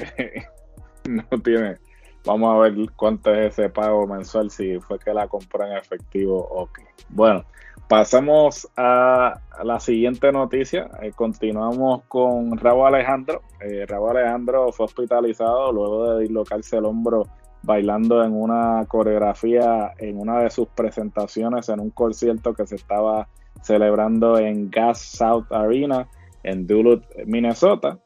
no 1.10 1.24
tiene. 1.42 1.78
Vamos 2.26 2.54
a 2.54 2.60
ver 2.60 2.74
cuánto 2.98 3.34
es 3.34 3.54
ese 3.54 3.70
pago 3.70 4.06
mensual, 4.06 4.52
si 4.52 4.80
fue 4.80 5.00
que 5.00 5.14
la 5.14 5.30
compró 5.30 5.66
en 5.66 5.78
efectivo 5.78 6.38
o 6.38 6.68
qué. 6.74 6.84
Bueno, 7.08 7.46
Pasamos 7.88 8.68
a 8.76 9.40
la 9.64 9.80
siguiente 9.80 10.30
noticia. 10.34 10.90
Eh, 11.02 11.14
continuamos 11.16 12.04
con 12.10 12.58
Raúl 12.58 12.88
Alejandro. 12.88 13.44
Eh, 13.62 13.86
Raúl 13.88 14.18
Alejandro 14.18 14.74
fue 14.74 14.88
hospitalizado 14.88 15.72
luego 15.72 16.12
de 16.12 16.24
dislocarse 16.24 16.78
el 16.78 16.86
hombro 16.86 17.28
bailando 17.68 18.24
en 18.24 18.34
una 18.34 18.86
coreografía 18.88 19.92
en 19.98 20.18
una 20.18 20.40
de 20.40 20.50
sus 20.50 20.70
presentaciones 20.70 21.68
en 21.68 21.82
un 21.82 21.90
concierto 21.90 22.54
que 22.54 22.66
se 22.66 22.76
estaba 22.76 23.28
celebrando 23.62 24.40
en 24.40 24.72
Gas 24.72 25.02
South 25.02 25.52
Arena 25.52 26.08
en 26.44 26.66
Duluth, 26.66 27.04
Minnesota. 27.26 28.00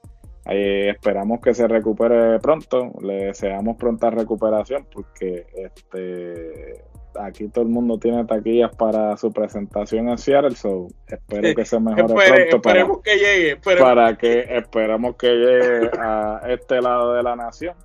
Eh, 0.46 0.90
esperamos 0.90 1.40
que 1.40 1.54
se 1.54 1.68
recupere 1.68 2.40
pronto. 2.40 2.92
Le 3.02 3.26
deseamos 3.26 3.78
pronta 3.78 4.10
recuperación 4.10 4.88
porque 4.92 5.46
este 5.54 6.84
aquí 7.20 7.48
todo 7.50 7.66
el 7.66 7.70
mundo 7.70 8.00
tiene 8.00 8.26
taquillas 8.26 8.76
para 8.76 9.16
su 9.18 9.32
presentación 9.32 10.10
en 10.10 10.18
Seattle, 10.18 10.56
so 10.56 10.88
espero 11.06 11.54
que 11.54 11.66
se 11.66 11.78
mejore 11.78 12.06
pronto 12.06 12.56
esperemos 12.56 12.98
para, 12.98 13.04
que 13.04 13.18
llegue, 13.18 13.58
para 13.58 14.18
que 14.18 14.58
esperamos 14.58 15.16
que 15.18 15.28
llegue 15.28 15.92
a 16.00 16.42
este 16.48 16.82
lado 16.82 17.14
de 17.14 17.22
la 17.22 17.36
nación. 17.36 17.76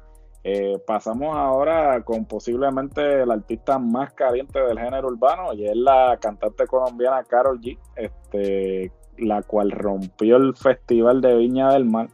Eh, 0.49 0.79
pasamos 0.87 1.37
ahora 1.37 2.05
con 2.05 2.25
posiblemente 2.25 3.23
el 3.23 3.33
artista 3.33 3.81
más 3.81 4.13
caliente 4.13 4.61
del 4.61 4.79
género 4.79 5.09
urbano 5.09 5.53
y 5.53 5.67
es 5.67 5.75
la 5.75 6.17
cantante 6.21 6.69
colombiana 6.69 7.25
Carol 7.25 7.61
G, 7.61 7.77
este, 7.97 8.93
la 9.19 9.43
cual 9.43 9.73
rompió 9.73 10.37
el 10.37 10.55
Festival 10.55 11.21
de 11.21 11.35
Viña 11.35 11.73
del 11.73 11.85
Mar. 11.85 12.11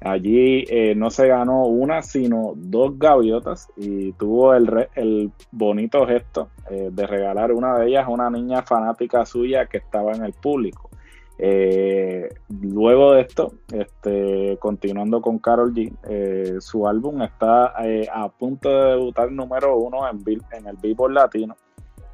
Allí 0.00 0.64
eh, 0.70 0.94
no 0.94 1.10
se 1.10 1.28
ganó 1.28 1.66
una, 1.66 2.00
sino 2.00 2.54
dos 2.56 2.98
gaviotas 2.98 3.68
y 3.76 4.12
tuvo 4.12 4.54
el, 4.54 4.88
el 4.94 5.30
bonito 5.52 6.06
gesto 6.06 6.48
eh, 6.70 6.88
de 6.90 7.06
regalar 7.06 7.52
una 7.52 7.78
de 7.78 7.88
ellas 7.88 8.06
a 8.06 8.10
una 8.10 8.30
niña 8.30 8.62
fanática 8.62 9.26
suya 9.26 9.66
que 9.66 9.76
estaba 9.76 10.12
en 10.12 10.24
el 10.24 10.32
público. 10.32 10.88
Eh, 11.38 12.28
luego 12.48 13.12
de 13.12 13.22
esto, 13.22 13.54
este, 13.72 14.56
continuando 14.58 15.20
con 15.20 15.38
Carol 15.38 15.74
G, 15.74 15.92
eh, 16.08 16.56
su 16.60 16.86
álbum 16.86 17.22
está 17.22 17.74
eh, 17.84 18.06
a 18.12 18.28
punto 18.28 18.68
de 18.68 18.90
debutar 18.92 19.32
número 19.32 19.76
uno 19.76 20.08
en, 20.08 20.22
en 20.52 20.66
el 20.66 20.76
Billboard 20.76 21.12
Latino 21.12 21.56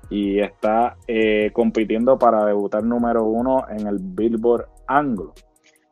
y 0.08 0.40
está 0.40 0.96
compitiendo 1.52 2.18
para 2.18 2.44
debutar 2.44 2.82
número 2.82 3.24
uno 3.26 3.66
en 3.68 3.86
el 3.86 3.98
Billboard 4.00 4.66
Anglo. 4.88 5.34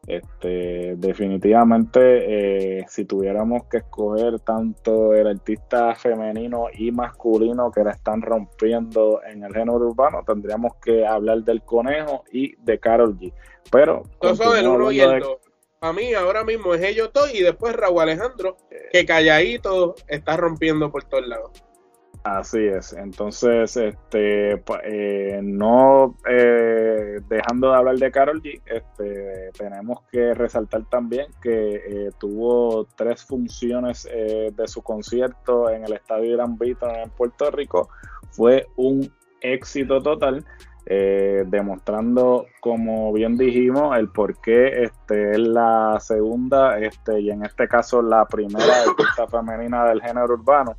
Este, 0.08 0.96
definitivamente, 0.96 2.78
eh, 2.80 2.86
si 2.88 3.04
tuviéramos 3.04 3.64
que 3.66 3.76
escoger 3.76 4.40
tanto 4.40 5.12
el 5.12 5.26
artista 5.26 5.94
femenino 5.94 6.68
y 6.72 6.90
masculino 6.90 7.70
que 7.70 7.84
la 7.84 7.90
están 7.90 8.22
rompiendo 8.22 9.20
en 9.22 9.44
el 9.44 9.52
género 9.52 9.74
urbano, 9.74 10.24
tendríamos 10.26 10.76
que 10.76 11.06
hablar 11.06 11.42
del 11.42 11.60
Conejo 11.60 12.24
y 12.32 12.56
de 12.56 12.80
Carol 12.80 13.18
G. 13.18 13.34
Pero. 13.70 14.02
Eso 14.22 14.50
uno 14.72 14.90
y 14.90 15.00
el 15.00 15.22
A 15.82 15.92
mí 15.92 16.14
ahora 16.14 16.42
mismo 16.42 16.72
es 16.72 16.82
ellos 16.82 17.10
dos 17.12 17.34
y 17.34 17.42
después 17.42 17.76
Raúl 17.76 18.00
Alejandro, 18.00 18.56
que 18.90 19.04
calladito 19.04 19.94
está 20.06 20.38
rompiendo 20.38 20.90
por 20.90 21.04
todos 21.04 21.28
lados. 21.28 21.67
Así 22.24 22.58
es, 22.66 22.92
entonces, 22.92 23.76
este, 23.76 24.60
eh, 24.84 25.40
no 25.42 26.16
eh, 26.28 27.20
dejando 27.28 27.70
de 27.70 27.76
hablar 27.76 27.96
de 27.96 28.10
Carol 28.10 28.42
G, 28.42 28.60
este, 28.66 29.50
tenemos 29.56 30.00
que 30.10 30.34
resaltar 30.34 30.84
también 30.90 31.26
que 31.40 31.76
eh, 31.76 32.10
tuvo 32.18 32.86
tres 32.96 33.24
funciones 33.24 34.04
de 34.04 34.68
su 34.68 34.82
concierto 34.82 35.70
en 35.70 35.84
el 35.84 35.92
Estadio 35.92 36.36
Gran 36.36 36.58
Vito 36.58 36.88
en 36.92 37.08
Puerto 37.10 37.50
Rico, 37.50 37.88
fue 38.32 38.66
un 38.76 39.10
éxito 39.40 40.02
total, 40.02 40.44
demostrando, 40.84 42.46
como 42.60 43.12
bien 43.12 43.36
dijimos, 43.36 43.96
el 43.96 44.08
por 44.08 44.40
qué 44.40 44.84
este, 44.84 45.32
es 45.32 45.38
la 45.38 45.98
segunda 46.00 46.78
este, 46.78 47.20
y 47.20 47.30
en 47.30 47.44
este 47.44 47.68
caso 47.68 48.00
la 48.00 48.24
primera 48.26 48.82
artista 48.88 49.26
femenina 49.28 49.84
del 49.84 50.00
género 50.00 50.34
urbano. 50.34 50.76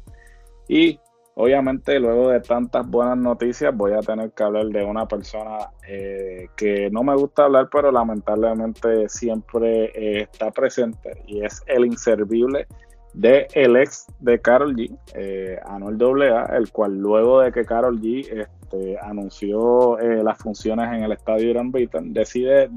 Y 0.67 0.99
Obviamente, 1.41 1.97
luego 2.01 2.31
de 2.31 2.41
tantas 2.41 2.85
buenas 2.85 3.17
noticias, 3.17 3.73
voy 3.73 3.93
a 3.93 4.01
tener 4.01 4.31
que 4.31 4.43
hablar 4.43 4.65
de 4.65 4.83
una 4.83 5.07
persona 5.07 5.69
eh, 5.87 6.49
que 6.57 6.89
no 6.91 7.01
me 7.01 7.15
gusta 7.15 7.45
hablar, 7.45 7.69
pero 7.71 7.93
lamentablemente 7.93 9.07
siempre 9.07 9.85
eh, 9.95 10.23
está 10.23 10.51
presente 10.51 11.23
y 11.27 11.45
es 11.45 11.63
el 11.67 11.85
inservible 11.85 12.67
de 13.13 13.47
el 13.53 13.77
ex 13.77 14.07
de 14.19 14.41
Carol 14.41 14.75
G, 14.75 14.93
eh, 15.15 15.57
Anuel 15.65 16.23
AA, 16.23 16.57
el 16.57 16.73
cual 16.73 16.97
luego 16.97 17.39
de 17.39 17.53
que 17.53 17.63
Carol 17.63 18.01
G 18.01 18.27
este, 18.29 18.99
anunció 18.99 19.97
eh, 19.97 20.21
las 20.21 20.39
funciones 20.39 20.89
en 20.89 21.03
el 21.03 21.13
estadio 21.13 21.51
Irán 21.51 21.71
Beaton, 21.71 22.11
decide 22.11 22.69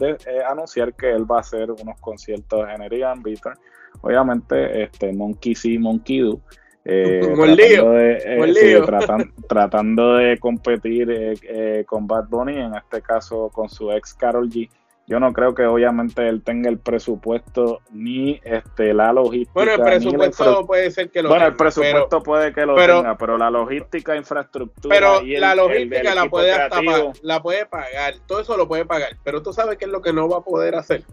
anunciar 0.49 0.95
que 0.95 1.11
él 1.11 1.29
va 1.29 1.39
a 1.39 1.41
hacer 1.41 1.69
unos 1.73 1.99
conciertos 1.99 2.65
en 2.73 2.81
el 2.81 2.93
Irán 2.93 3.25
Beaton. 3.25 3.55
Obviamente, 4.03 4.85
este, 4.85 5.13
Monkey 5.13 5.57
See, 5.57 5.81
Monkey 5.81 6.21
Do 6.21 6.41
eh, 6.85 7.21
tratando, 7.23 7.93
de, 7.93 8.19
eh, 8.25 8.83
tratando 9.49 10.15
de 10.17 10.39
competir 10.39 11.09
eh, 11.11 11.85
con 11.87 12.07
Bad 12.07 12.29
Bunny, 12.29 12.59
en 12.59 12.75
este 12.75 13.01
caso 13.03 13.51
con 13.51 13.69
su 13.69 13.93
ex 13.93 14.15
Carol 14.15 14.49
G. 14.49 14.69
Yo 15.07 15.19
no 15.19 15.33
creo 15.33 15.53
que 15.55 15.65
obviamente 15.65 16.27
él 16.29 16.43
tenga 16.43 16.71
el 16.71 16.79
presupuesto 16.79 17.81
ni 17.91 18.41
este 18.45 18.95
la 18.95 19.13
logística. 19.13 19.53
Bueno, 19.53 19.73
el 19.73 19.81
presupuesto 19.81 20.67
puede 20.67 20.91
ser 20.91 21.11
que 21.11 21.23
lo 21.23 21.29
Bueno, 21.29 21.47
el 21.47 21.57
presupuesto 21.57 22.23
puede 22.23 22.53
que 22.53 22.65
lo 22.65 22.77
tenga, 22.77 23.17
pero 23.17 23.37
la 23.37 23.51
logística, 23.51 24.17
infraestructura. 24.17 24.95
Pero 24.95 25.23
la 25.23 25.55
logística 25.55 26.15
la 26.15 26.29
puede 26.29 26.53
hasta 26.53 26.81
la 27.23 27.43
puede 27.43 27.67
pagar, 27.67 28.15
todo 28.27 28.41
eso 28.41 28.57
lo 28.57 28.69
puede 28.69 28.85
pagar. 28.85 29.17
Pero 29.25 29.43
tú 29.43 29.53
sabes 29.53 29.77
qué 29.77 29.87
es 29.87 29.91
lo 29.91 30.03
que 30.03 30.13
no 30.13 30.29
va 30.29 30.39
a 30.39 30.43
poder 30.43 30.77
hacer 30.77 31.05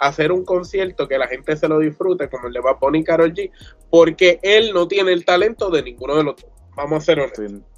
hacer 0.00 0.32
un 0.32 0.44
concierto 0.44 1.06
que 1.06 1.18
la 1.18 1.28
gente 1.28 1.56
se 1.56 1.68
lo 1.68 1.78
disfrute, 1.78 2.28
como 2.28 2.48
el 2.48 2.52
de 2.52 2.60
Bad 2.60 2.78
Bunny 2.80 3.04
Karol 3.04 3.32
G, 3.34 3.50
porque 3.90 4.40
él 4.42 4.72
no 4.72 4.88
tiene 4.88 5.12
el 5.12 5.24
talento 5.24 5.70
de 5.70 5.82
ninguno 5.82 6.16
de 6.16 6.24
los 6.24 6.36
dos. 6.36 6.50
Vamos 6.74 7.02
a 7.02 7.06
ser 7.06 7.20
honestos. 7.20 7.69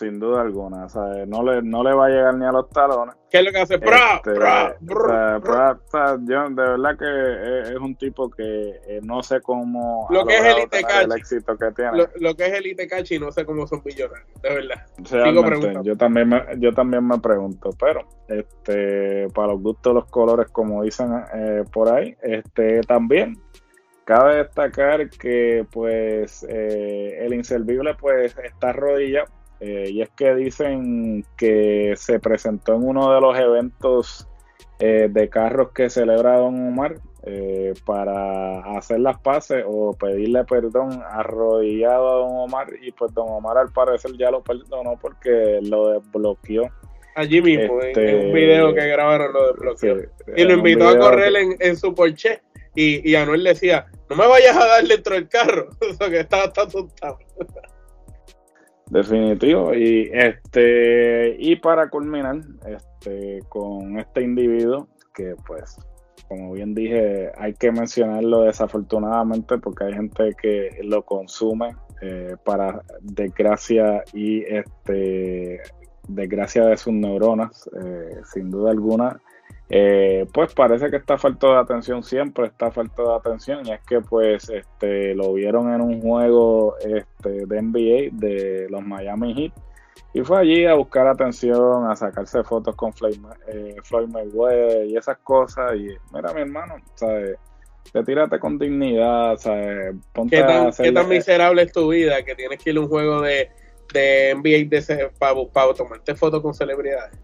Sin, 0.00 0.18
duda 0.18 0.40
alguna, 0.40 0.86
no, 1.26 1.42
le, 1.42 1.62
no 1.62 1.84
le 1.84 1.92
va 1.92 2.06
a 2.06 2.08
llegar 2.08 2.34
ni 2.34 2.46
a 2.46 2.52
los 2.52 2.70
talones. 2.70 3.14
¿Qué 3.30 3.38
es 3.38 3.44
lo 3.44 3.52
que 3.52 3.58
hace? 3.58 3.74
Este, 3.74 4.34
yo 6.24 6.48
de 6.48 6.54
verdad 6.54 6.98
que 6.98 7.72
es, 7.72 7.78
un 7.78 7.94
tipo 7.96 8.30
que 8.30 8.70
eh, 8.88 9.00
no 9.02 9.22
sé 9.22 9.40
cómo 9.40 10.08
lo 10.10 10.26
que 10.26 10.36
es 10.36 10.44
el 10.44 11.12
éxito 11.12 11.56
que 11.56 11.70
tiene. 11.72 12.08
Lo, 12.16 12.34
que 12.34 12.46
es 12.46 12.88
Cachi 12.88 13.18
no 13.18 13.30
sé 13.30 13.44
cómo 13.44 13.66
son 13.66 13.82
millonarios, 13.84 14.26
de 14.42 14.54
verdad. 14.54 15.82
yo 15.84 15.96
también 15.96 16.28
me, 16.28 16.42
yo 16.58 16.72
también 16.72 17.06
me 17.06 17.18
pregunto, 17.18 17.70
pero 17.78 18.08
este 18.26 19.28
para 19.34 19.52
los 19.52 19.62
gustos 19.62 19.94
los 19.94 20.06
colores 20.06 20.48
como 20.50 20.82
dicen 20.82 21.12
eh, 21.34 21.64
por 21.72 21.88
ahí, 21.88 22.16
este 22.22 22.80
también 22.80 23.40
cabe 24.04 24.38
destacar 24.38 25.08
que 25.10 25.64
pues 25.70 26.44
eh, 26.48 27.18
el 27.20 27.34
inservible 27.34 27.94
pues 27.94 28.36
está 28.42 28.70
arrodillado 28.70 29.39
eh, 29.60 29.90
y 29.90 30.00
es 30.00 30.08
que 30.10 30.34
dicen 30.34 31.24
que 31.36 31.94
se 31.96 32.18
presentó 32.18 32.74
en 32.74 32.88
uno 32.88 33.12
de 33.12 33.20
los 33.20 33.38
eventos 33.38 34.26
eh, 34.78 35.08
de 35.10 35.28
carros 35.28 35.72
que 35.72 35.90
celebra 35.90 36.38
Don 36.38 36.68
Omar 36.68 36.94
eh, 37.24 37.74
para 37.84 38.78
hacer 38.78 39.00
las 39.00 39.20
paces 39.20 39.62
o 39.66 39.92
pedirle 39.92 40.44
perdón 40.44 41.02
arrodillado 41.06 42.08
a 42.08 42.14
Don 42.20 42.38
Omar 42.38 42.68
y 42.80 42.90
pues 42.92 43.12
Don 43.12 43.28
Omar 43.28 43.58
al 43.58 43.70
parecer 43.70 44.12
ya 44.16 44.30
lo 44.30 44.42
perdonó 44.42 44.98
porque 44.98 45.60
lo 45.62 45.90
desbloqueó. 45.90 46.70
Allí 47.14 47.42
mismo, 47.42 47.82
en, 47.82 47.88
este, 47.88 48.26
un 48.26 48.32
video 48.32 48.72
que 48.72 48.86
grabaron 48.86 49.34
lo 49.34 49.48
desbloqueó. 49.48 49.96
y 50.34 50.44
lo 50.44 50.54
invitó 50.54 50.88
a 50.88 50.98
correr 50.98 51.34
en, 51.58 51.76
su 51.76 51.94
Porsche 51.94 52.40
y, 52.74 53.06
y 53.10 53.14
Anuel 53.16 53.44
decía, 53.44 53.86
no 54.08 54.16
me 54.16 54.26
vayas 54.26 54.56
a 54.56 54.66
dar 54.66 54.86
dentro 54.86 55.14
del 55.14 55.28
carro, 55.28 55.68
o 56.00 56.08
que 56.08 56.20
estaba 56.20 56.50
tan 56.50 56.68
asustado. 56.68 57.18
Definitivo. 58.90 59.72
Y 59.72 60.10
este, 60.12 61.36
y 61.38 61.56
para 61.56 61.88
culminar, 61.88 62.40
este, 62.66 63.38
con 63.48 63.98
este 63.98 64.22
individuo, 64.22 64.88
que 65.14 65.34
pues, 65.46 65.78
como 66.28 66.52
bien 66.52 66.74
dije, 66.74 67.30
hay 67.36 67.54
que 67.54 67.72
mencionarlo 67.72 68.42
desafortunadamente 68.42 69.58
porque 69.58 69.84
hay 69.84 69.94
gente 69.94 70.34
que 70.40 70.80
lo 70.82 71.04
consume 71.04 71.74
eh, 72.02 72.36
para 72.44 72.82
desgracia 73.00 74.02
y 74.12 74.42
este 74.42 75.60
desgracia 76.08 76.66
de 76.66 76.76
sus 76.76 76.92
neuronas, 76.92 77.70
eh, 77.80 78.20
sin 78.32 78.50
duda 78.50 78.72
alguna. 78.72 79.20
Eh, 79.72 80.26
pues 80.32 80.52
parece 80.52 80.90
que 80.90 80.96
está 80.96 81.16
falta 81.16 81.46
de 81.46 81.58
atención 81.58 82.02
siempre, 82.02 82.46
está 82.46 82.72
falta 82.72 83.04
de 83.04 83.14
atención 83.14 83.64
y 83.64 83.70
es 83.70 83.80
que 83.86 84.00
pues 84.00 84.50
este, 84.50 85.14
lo 85.14 85.32
vieron 85.32 85.72
en 85.72 85.80
un 85.80 86.00
juego 86.00 86.76
este, 86.78 87.46
de 87.46 87.62
NBA 87.62 88.08
de 88.18 88.66
los 88.68 88.82
Miami 88.82 89.32
Heat 89.32 89.52
y 90.12 90.22
fue 90.22 90.40
allí 90.40 90.66
a 90.66 90.74
buscar 90.74 91.06
atención, 91.06 91.88
a 91.88 91.94
sacarse 91.94 92.42
fotos 92.42 92.74
con 92.74 92.92
Floyd, 92.92 93.20
eh, 93.46 93.76
Mayweather 94.08 94.86
y 94.86 94.96
esas 94.96 95.18
cosas 95.18 95.76
y 95.76 95.86
mira 96.12 96.32
mi 96.34 96.40
hermano, 96.40 96.74
¿sabes? 96.96 97.38
retírate 97.94 98.40
con 98.40 98.58
dignidad, 98.58 99.36
¿sabes? 99.36 99.94
Ponte 100.12 100.36
¿Qué 100.36 100.42
tan, 100.42 100.72
¿Qué 100.72 100.90
tan 100.90 101.08
miserable 101.08 101.62
es 101.62 101.72
tu 101.72 101.88
vida 101.88 102.24
que 102.24 102.34
tienes 102.34 102.58
que 102.58 102.70
ir 102.70 102.76
a 102.76 102.80
un 102.80 102.88
juego 102.88 103.20
de, 103.22 103.50
de 103.94 104.34
NBA 104.34 104.68
de, 104.68 105.10
para, 105.16 105.34
para 105.52 105.74
tomarte 105.74 106.16
fotos 106.16 106.42
con 106.42 106.54
celebridades? 106.54 107.16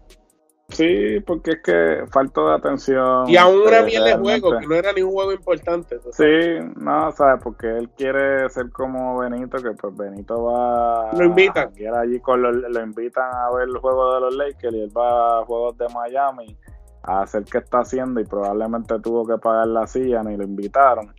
Sí, 0.69 1.21
porque 1.25 1.51
es 1.51 1.61
que 1.63 2.03
falta 2.11 2.41
de 2.41 2.53
atención. 2.55 3.29
Y 3.29 3.37
aún 3.37 3.61
una 3.61 3.83
miel 3.83 4.03
de 4.03 4.17
juego, 4.17 4.59
que 4.59 4.67
no 4.67 4.75
era 4.75 4.91
ni 4.91 5.01
un 5.01 5.13
juego 5.13 5.31
importante. 5.31 5.97
Sí, 6.11 6.59
no, 6.75 7.11
¿sabes? 7.13 7.41
Porque 7.41 7.67
él 7.67 7.89
quiere 7.95 8.49
ser 8.49 8.69
como 8.71 9.17
Benito, 9.17 9.57
que 9.63 9.71
pues 9.71 9.95
Benito 9.95 10.43
va. 10.43 11.13
Lo 11.13 11.23
invitan. 11.23 11.71
A, 11.93 11.99
allí 12.01 12.19
con 12.19 12.41
lo, 12.41 12.51
lo, 12.51 12.83
invitan 12.83 13.33
a 13.33 13.49
ver 13.55 13.69
el 13.69 13.77
juego 13.77 14.15
de 14.15 14.21
los 14.21 14.35
Lakers 14.35 14.75
y 14.75 14.81
él 14.81 14.91
va 14.95 15.39
a 15.39 15.45
juegos 15.45 15.77
de 15.77 15.87
Miami 15.93 16.57
a 17.03 17.21
hacer 17.21 17.45
qué 17.45 17.59
está 17.59 17.79
haciendo 17.79 18.19
y 18.19 18.25
probablemente 18.25 18.99
tuvo 18.99 19.25
que 19.25 19.37
pagar 19.37 19.67
la 19.67 19.87
silla 19.87 20.21
ni 20.23 20.35
lo 20.35 20.43
invitaron 20.43 21.15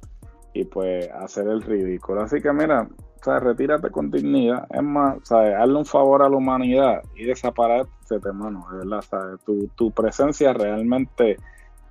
y 0.52 0.64
pues 0.64 1.08
hacer 1.10 1.48
el 1.48 1.62
ridículo. 1.62 2.22
Así 2.22 2.42
que 2.42 2.52
mira, 2.52 2.86
sea, 3.28 3.40
retírate 3.40 3.90
con 3.90 4.10
dignidad. 4.10 4.66
Es 4.70 4.82
más, 4.82 5.18
¿sabes? 5.22 5.54
Hazle 5.54 5.76
un 5.76 5.86
favor 5.86 6.22
a 6.22 6.28
la 6.28 6.36
humanidad 6.36 7.02
y 7.14 7.24
desaparece, 7.24 7.88
mano, 8.32 8.66
de 8.70 8.78
verdad, 8.78 9.02
¿sabes? 9.02 9.40
Tu, 9.44 9.68
tu 9.68 9.90
presencia 9.90 10.52
realmente 10.52 11.36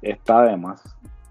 está 0.02 0.44
de 0.44 0.58
más. 0.58 0.82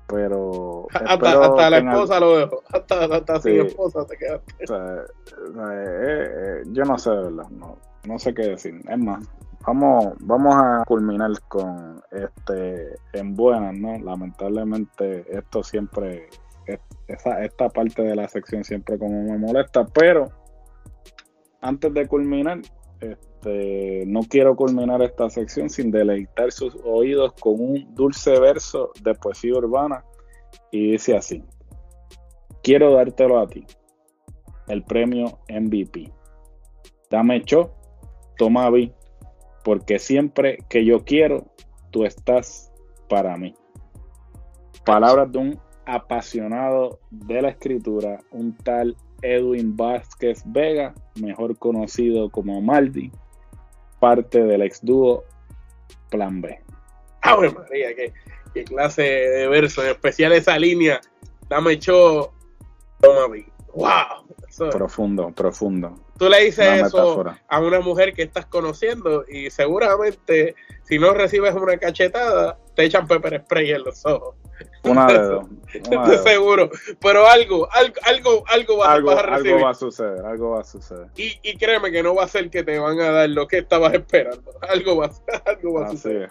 Pero. 0.07 0.87
Hasta, 0.93 1.71
la 1.71 1.79
esposa 1.79 2.21
lo 2.21 2.39
dejo. 2.39 2.63
Hasta, 2.73 3.05
hasta 3.05 3.41
sin 3.41 3.61
esposa 3.61 4.07
te 4.07 4.17
quedaste. 4.17 4.53
Eh, 4.61 5.05
eh, 5.49 6.63
yo 6.67 6.85
no 6.85 6.99
sé, 6.99 7.11
de 7.11 7.23
verdad. 7.23 7.49
No, 7.51 7.77
no 8.05 8.19
sé 8.19 8.33
qué 8.35 8.43
decir. 8.51 8.81
Es 8.89 8.99
más, 8.99 9.29
vamos, 9.67 10.15
vamos 10.21 10.55
a 10.55 10.85
culminar 10.87 11.33
con 11.49 12.01
este 12.13 12.99
en 13.13 13.35
buenas, 13.35 13.75
¿no? 13.75 13.99
Lamentablemente, 13.99 15.27
esto 15.37 15.63
siempre. 15.63 16.29
Esa, 17.09 17.45
esta 17.45 17.69
parte 17.69 18.03
de 18.03 18.17
la 18.17 18.29
sección 18.29 18.65
siempre 18.65 18.99
como 18.99 19.23
me 19.23 19.39
molesta, 19.39 19.87
pero 19.87 20.29
antes 21.61 21.93
de 21.95 22.07
culminar, 22.07 22.61
este, 23.01 24.05
no 24.07 24.21
quiero 24.23 24.57
culminar 24.57 25.03
esta 25.03 25.31
sección 25.31 25.71
sin 25.71 25.91
deleitar 25.91 26.51
sus 26.51 26.77
oídos 26.85 27.33
con 27.41 27.61
un 27.61 27.95
dulce 27.95 28.39
verso 28.41 28.91
de 29.03 29.15
poesía 29.15 29.55
urbana 29.55 30.05
y 30.71 30.93
dice 30.93 31.17
así, 31.17 31.45
quiero 32.63 32.93
dártelo 32.95 33.39
a 33.39 33.47
ti, 33.47 33.65
el 34.69 34.83
premio 34.83 35.39
MVP. 35.49 36.13
Dame 37.11 37.43
cho, 37.43 37.73
toma 38.37 38.69
vi, 38.71 38.93
porque 39.65 39.99
siempre 39.99 40.59
que 40.69 40.85
yo 40.85 41.05
quiero, 41.05 41.47
tú 41.91 42.05
estás 42.05 42.73
para 43.09 43.37
mí. 43.37 43.55
Palabras 44.85 45.31
de 45.33 45.39
un 45.39 45.61
apasionado 45.87 46.99
de 47.11 47.43
la 47.43 47.51
escritura, 47.51 48.21
un 48.31 48.57
tal 48.57 48.97
Edwin 49.23 49.77
Vázquez 49.77 50.43
Vega, 50.47 50.95
mejor 51.21 51.57
conocido 51.59 52.31
como 52.31 52.61
Maldi, 52.61 53.11
parte 54.01 54.43
del 54.43 54.63
ex 54.63 54.85
dúo 54.85 55.25
Plan 56.11 56.41
B. 56.41 56.61
¡Ay, 57.23 57.51
María! 57.51 57.89
Qué, 58.55 58.65
clase 58.65 59.03
de 59.03 59.49
verso! 59.49 59.83
En 59.83 59.91
especial 59.91 60.33
esa 60.33 60.59
línea. 60.59 61.01
Dame 61.49 61.79
cho, 61.79 62.33
toma. 63.01 63.37
¡Wow! 63.75 64.71
profundo, 64.71 65.33
profundo. 65.33 65.99
Tú 66.19 66.29
le 66.29 66.45
dices 66.45 66.87
eso 66.87 67.25
a 67.49 67.61
una 67.61 67.81
mujer 67.81 68.15
que 68.15 68.23
estás 68.23 68.47
conociendo 68.47 69.25
y 69.29 69.51
seguramente 69.51 70.55
si 70.85 70.99
no 70.99 71.13
recibes 71.13 71.55
una 71.55 71.77
cachetada, 71.77 72.59
te 72.77 72.85
echan 72.85 73.09
pepper 73.09 73.43
spray 73.43 73.73
en 73.73 73.83
los 73.83 74.05
ojos. 74.05 74.37
Una 74.85 75.07
de 75.07 75.19
dos. 75.81 76.23
seguro. 76.23 76.71
Pero 77.01 77.27
algo, 77.27 77.67
algo, 77.73 77.97
algo, 78.05 78.45
algo 78.47 78.77
va, 78.77 78.93
a 78.93 79.23
recibir. 79.23 79.55
Algo 79.55 79.65
va 79.65 79.71
a 79.71 79.75
suceder, 79.75 80.25
algo 80.25 80.51
va 80.51 80.61
a 80.61 80.65
suceder. 80.65 81.07
Y, 81.17 81.39
y 81.43 81.57
créeme 81.57 81.91
que 81.91 82.03
no 82.03 82.15
va 82.15 82.25
a 82.25 82.29
ser 82.29 82.51
que 82.51 82.63
te 82.63 82.79
van 82.79 83.01
a 83.01 83.11
dar 83.11 83.31
lo 83.31 83.49
que 83.49 83.59
estabas 83.59 83.95
esperando. 83.95 84.53
Algo 84.69 84.99
va, 84.99 85.11
algo 85.47 85.73
va 85.73 85.87
a 85.87 85.91
suceder. 85.91 86.31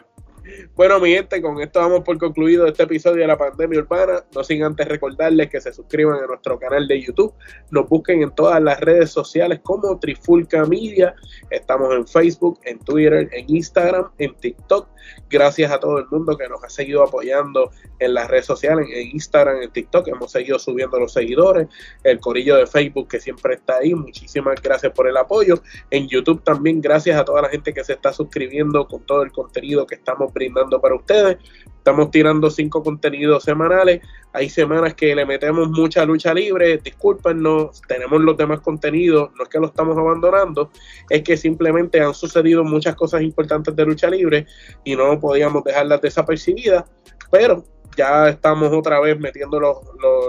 Bueno, 0.75 0.99
mi 0.99 1.11
gente, 1.11 1.41
con 1.41 1.59
esto 1.59 1.79
vamos 1.79 2.01
por 2.01 2.19
concluido 2.19 2.67
este 2.67 2.83
episodio 2.83 3.21
de 3.21 3.27
la 3.27 3.37
pandemia 3.37 3.79
urbana. 3.79 4.23
No 4.35 4.43
sin 4.43 4.63
antes 4.63 4.87
recordarles 4.87 5.49
que 5.49 5.59
se 5.59 5.73
suscriban 5.73 6.23
a 6.23 6.27
nuestro 6.27 6.59
canal 6.59 6.87
de 6.87 7.01
YouTube, 7.01 7.33
nos 7.71 7.89
busquen 7.89 8.21
en 8.21 8.29
todas 8.31 8.61
las 8.61 8.79
redes 8.79 9.09
sociales 9.09 9.59
como 9.63 9.97
Trifulca 9.99 10.63
Media. 10.65 11.15
Estamos 11.49 11.93
en 11.95 12.07
Facebook, 12.07 12.59
en 12.63 12.77
Twitter, 12.79 13.27
en 13.31 13.45
Instagram, 13.55 14.11
en 14.19 14.35
TikTok. 14.35 14.87
Gracias 15.29 15.71
a 15.71 15.79
todo 15.79 15.99
el 15.99 16.07
mundo 16.09 16.37
que 16.37 16.47
nos 16.47 16.63
ha 16.63 16.69
seguido 16.69 17.03
apoyando 17.03 17.71
en 17.99 18.13
las 18.13 18.27
redes 18.27 18.45
sociales, 18.45 18.87
en 18.93 19.09
Instagram, 19.11 19.61
en 19.61 19.71
TikTok. 19.71 20.07
Hemos 20.07 20.31
seguido 20.31 20.59
subiendo 20.59 20.99
los 20.99 21.13
seguidores, 21.13 21.67
el 22.03 22.19
corillo 22.19 22.55
de 22.57 22.67
Facebook 22.67 23.07
que 23.07 23.19
siempre 23.19 23.55
está 23.55 23.77
ahí. 23.77 23.95
Muchísimas 23.95 24.61
gracias 24.61 24.91
por 24.93 25.07
el 25.07 25.17
apoyo. 25.17 25.61
En 25.89 26.07
YouTube 26.07 26.43
también 26.43 26.81
gracias 26.81 27.17
a 27.17 27.25
toda 27.25 27.41
la 27.41 27.49
gente 27.49 27.73
que 27.73 27.83
se 27.83 27.93
está 27.93 28.13
suscribiendo 28.13 28.87
con 28.87 29.05
todo 29.05 29.23
el 29.23 29.31
contenido 29.31 29.87
que 29.87 29.95
estamos 29.95 30.33
brindando 30.35 30.79
para 30.79 30.93
ustedes. 30.93 31.37
Estamos 31.77 32.11
tirando 32.11 32.49
cinco 32.51 32.83
contenidos 32.83 33.43
semanales. 33.43 34.01
Hay 34.33 34.49
semanas 34.49 34.95
que 34.95 35.15
le 35.15 35.25
metemos 35.25 35.69
mucha 35.69 36.03
lucha 36.03 36.33
libre. 36.33 36.77
Discúlpenos, 36.77 37.81
tenemos 37.87 38.21
los 38.21 38.35
demás 38.37 38.59
contenidos. 38.59 39.31
No 39.35 39.43
es 39.43 39.49
que 39.49 39.59
lo 39.59 39.67
estamos 39.67 39.97
abandonando, 39.97 40.71
es 41.09 41.23
que 41.23 41.37
simplemente 41.37 42.01
han 42.01 42.13
sucedido 42.13 42.63
muchas 42.63 42.95
cosas 42.95 43.21
importantes 43.21 43.75
de 43.75 43.85
lucha 43.85 44.09
libre 44.09 44.45
y 44.83 44.95
no 44.95 45.19
podíamos 45.19 45.63
dejarlas 45.63 46.01
desapercibidas. 46.01 46.85
Pero 47.31 47.63
ya 47.95 48.29
estamos 48.29 48.73
otra 48.73 48.99
vez 48.99 49.19
metiendo 49.19 49.59
los, 49.59 49.77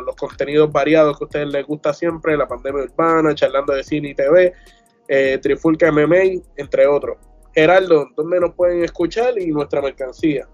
los, 0.05 0.17
contenidos 0.17 0.71
variados 0.71 1.19
que 1.19 1.25
a 1.25 1.27
ustedes 1.27 1.49
les 1.49 1.67
gusta 1.67 1.93
siempre, 1.93 2.37
la 2.37 2.47
pandemia 2.47 2.85
urbana, 2.85 3.35
charlando 3.35 3.73
de 3.73 3.83
cine 3.83 4.11
y 4.11 4.15
TV, 4.15 4.53
eh, 5.09 5.39
Trifulca 5.43 5.91
MMA, 5.91 6.43
entre 6.57 6.87
otros. 6.87 7.17
Geraldo, 7.57 8.11
¿dónde 8.15 8.39
nos 8.39 8.55
pueden 8.55 8.85
escuchar 8.85 9.39
y 9.39 9.47
nuestra 9.47 9.81
mercancía? 9.81 10.47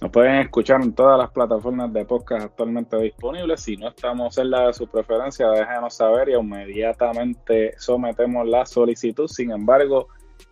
Nos 0.00 0.12
pueden 0.12 0.36
escuchar 0.36 0.80
en 0.80 0.94
todas 0.94 1.18
las 1.18 1.32
plataformas 1.32 1.92
de 1.92 2.04
podcast 2.04 2.44
actualmente 2.44 2.96
disponibles. 2.98 3.62
Si 3.62 3.76
no 3.76 3.88
estamos 3.88 4.38
en 4.38 4.50
la 4.50 4.68
de 4.68 4.74
su 4.74 4.86
preferencia, 4.86 5.48
déjenos 5.48 5.94
saber 5.94 6.28
y 6.28 6.34
inmediatamente 6.34 7.74
sometemos 7.78 8.46
la 8.46 8.64
solicitud. 8.64 9.26
Sin 9.26 9.50
embargo, 9.50 10.06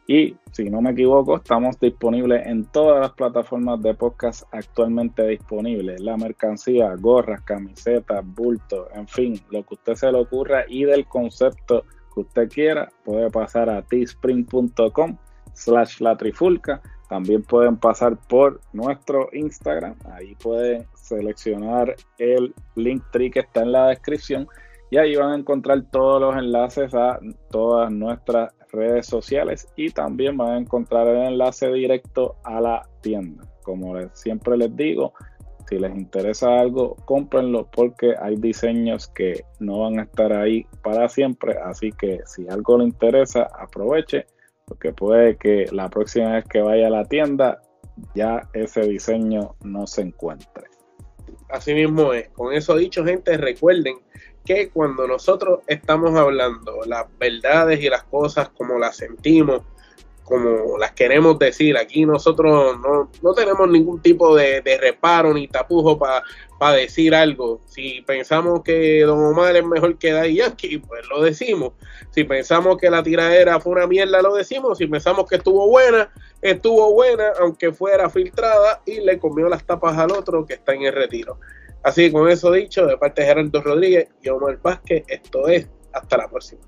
y 0.08 0.36
si 0.50 0.68
no 0.68 0.82
me 0.82 0.90
equivoco, 0.90 1.36
estamos 1.36 1.78
disponibles 1.78 2.44
en 2.44 2.64
todas 2.64 3.00
las 3.00 3.12
plataformas 3.12 3.80
de 3.82 3.94
podcast 3.94 4.42
actualmente 4.50 5.24
disponibles. 5.28 6.00
La 6.00 6.16
mercancía, 6.16 6.92
gorras, 6.98 7.42
camisetas, 7.42 8.26
bultos, 8.26 8.88
en 8.96 9.06
fin, 9.06 9.40
lo 9.50 9.64
que 9.64 9.74
usted 9.74 9.94
se 9.94 10.10
le 10.10 10.18
ocurra 10.18 10.64
y 10.66 10.86
del 10.86 11.06
concepto 11.06 11.84
que 12.14 12.20
usted 12.20 12.48
quiera, 12.48 12.88
puede 13.04 13.30
pasar 13.30 13.70
a 13.70 13.82
teespring.com 13.82 15.16
slash 15.54 16.00
la 16.00 16.16
trifulca. 16.16 16.80
También 17.08 17.42
pueden 17.42 17.76
pasar 17.76 18.16
por 18.28 18.60
nuestro 18.72 19.28
Instagram. 19.32 19.96
Ahí 20.12 20.34
pueden 20.36 20.86
seleccionar 20.94 21.96
el 22.18 22.54
link 22.76 23.02
tree 23.10 23.30
que 23.30 23.40
está 23.40 23.62
en 23.62 23.72
la 23.72 23.88
descripción. 23.88 24.46
Y 24.90 24.96
ahí 24.96 25.16
van 25.16 25.32
a 25.32 25.36
encontrar 25.36 25.82
todos 25.90 26.20
los 26.20 26.36
enlaces 26.36 26.94
a 26.94 27.18
todas 27.50 27.90
nuestras 27.90 28.52
redes 28.72 29.06
sociales. 29.06 29.68
Y 29.76 29.90
también 29.90 30.36
van 30.36 30.50
a 30.50 30.58
encontrar 30.58 31.08
el 31.08 31.32
enlace 31.32 31.72
directo 31.72 32.36
a 32.44 32.60
la 32.60 32.88
tienda. 33.00 33.44
Como 33.62 33.94
siempre 34.12 34.56
les 34.56 34.74
digo, 34.76 35.12
si 35.70 35.78
les 35.78 35.94
interesa 35.94 36.60
algo, 36.60 36.96
cómprenlo 37.04 37.70
porque 37.70 38.14
hay 38.20 38.34
diseños 38.36 39.06
que 39.06 39.44
no 39.60 39.78
van 39.78 40.00
a 40.00 40.02
estar 40.02 40.32
ahí 40.32 40.66
para 40.82 41.08
siempre. 41.08 41.56
Así 41.64 41.92
que 41.92 42.20
si 42.26 42.48
algo 42.48 42.78
le 42.78 42.84
interesa, 42.84 43.48
aproveche 43.56 44.26
porque 44.66 44.92
puede 44.92 45.36
que 45.36 45.66
la 45.72 45.88
próxima 45.88 46.32
vez 46.34 46.44
que 46.44 46.60
vaya 46.60 46.88
a 46.88 46.90
la 46.90 47.04
tienda 47.04 47.62
ya 48.14 48.48
ese 48.52 48.82
diseño 48.82 49.54
no 49.62 49.86
se 49.86 50.02
encuentre. 50.02 50.64
Así 51.48 51.72
mismo 51.72 52.12
es. 52.12 52.28
Con 52.30 52.52
eso 52.52 52.76
dicho, 52.76 53.04
gente, 53.04 53.36
recuerden 53.36 53.96
que 54.44 54.70
cuando 54.70 55.06
nosotros 55.06 55.60
estamos 55.66 56.14
hablando 56.16 56.80
las 56.86 57.06
verdades 57.18 57.80
y 57.80 57.88
las 57.88 58.04
cosas 58.04 58.48
como 58.50 58.78
las 58.78 58.96
sentimos, 58.96 59.62
como 60.30 60.78
las 60.78 60.92
queremos 60.92 61.38
decir. 61.38 61.76
Aquí 61.76 62.06
nosotros 62.06 62.76
no, 62.80 63.34
tenemos 63.34 63.68
ningún 63.68 64.00
tipo 64.00 64.34
de, 64.36 64.62
reparo 64.80 65.34
ni 65.34 65.48
tapujo 65.48 65.98
para 65.98 66.76
decir 66.76 67.14
algo. 67.14 67.60
Si 67.66 68.00
pensamos 68.02 68.62
que 68.62 69.02
Don 69.02 69.18
Omar 69.18 69.56
es 69.56 69.66
mejor 69.66 69.98
que 69.98 70.12
Daddy 70.12 70.36
Yankee, 70.36 70.78
pues 70.78 71.06
lo 71.08 71.20
decimos. 71.20 71.72
Si 72.12 72.24
pensamos 72.24 72.78
que 72.78 72.88
la 72.88 73.02
tiradera 73.02 73.60
fue 73.60 73.72
una 73.72 73.86
mierda, 73.88 74.22
lo 74.22 74.34
decimos. 74.34 74.78
Si 74.78 74.86
pensamos 74.86 75.28
que 75.28 75.36
estuvo 75.36 75.68
buena, 75.68 76.10
estuvo 76.40 76.94
buena, 76.94 77.32
aunque 77.40 77.72
fuera 77.72 78.08
filtrada 78.08 78.82
y 78.86 79.00
le 79.00 79.18
comió 79.18 79.48
las 79.48 79.66
tapas 79.66 79.98
al 79.98 80.12
otro 80.12 80.46
que 80.46 80.54
está 80.54 80.72
en 80.74 80.82
el 80.82 80.94
retiro. 80.94 81.40
Así 81.82 82.06
que 82.06 82.12
con 82.12 82.28
eso 82.28 82.52
dicho, 82.52 82.86
de 82.86 82.96
parte 82.96 83.22
de 83.22 83.28
Gerardo 83.28 83.62
Rodríguez 83.62 84.08
y 84.22 84.28
Omar 84.28 84.58
Vázquez, 84.62 85.02
esto 85.08 85.48
es 85.48 85.68
hasta 85.92 86.16
la 86.16 86.28
próxima. 86.28 86.62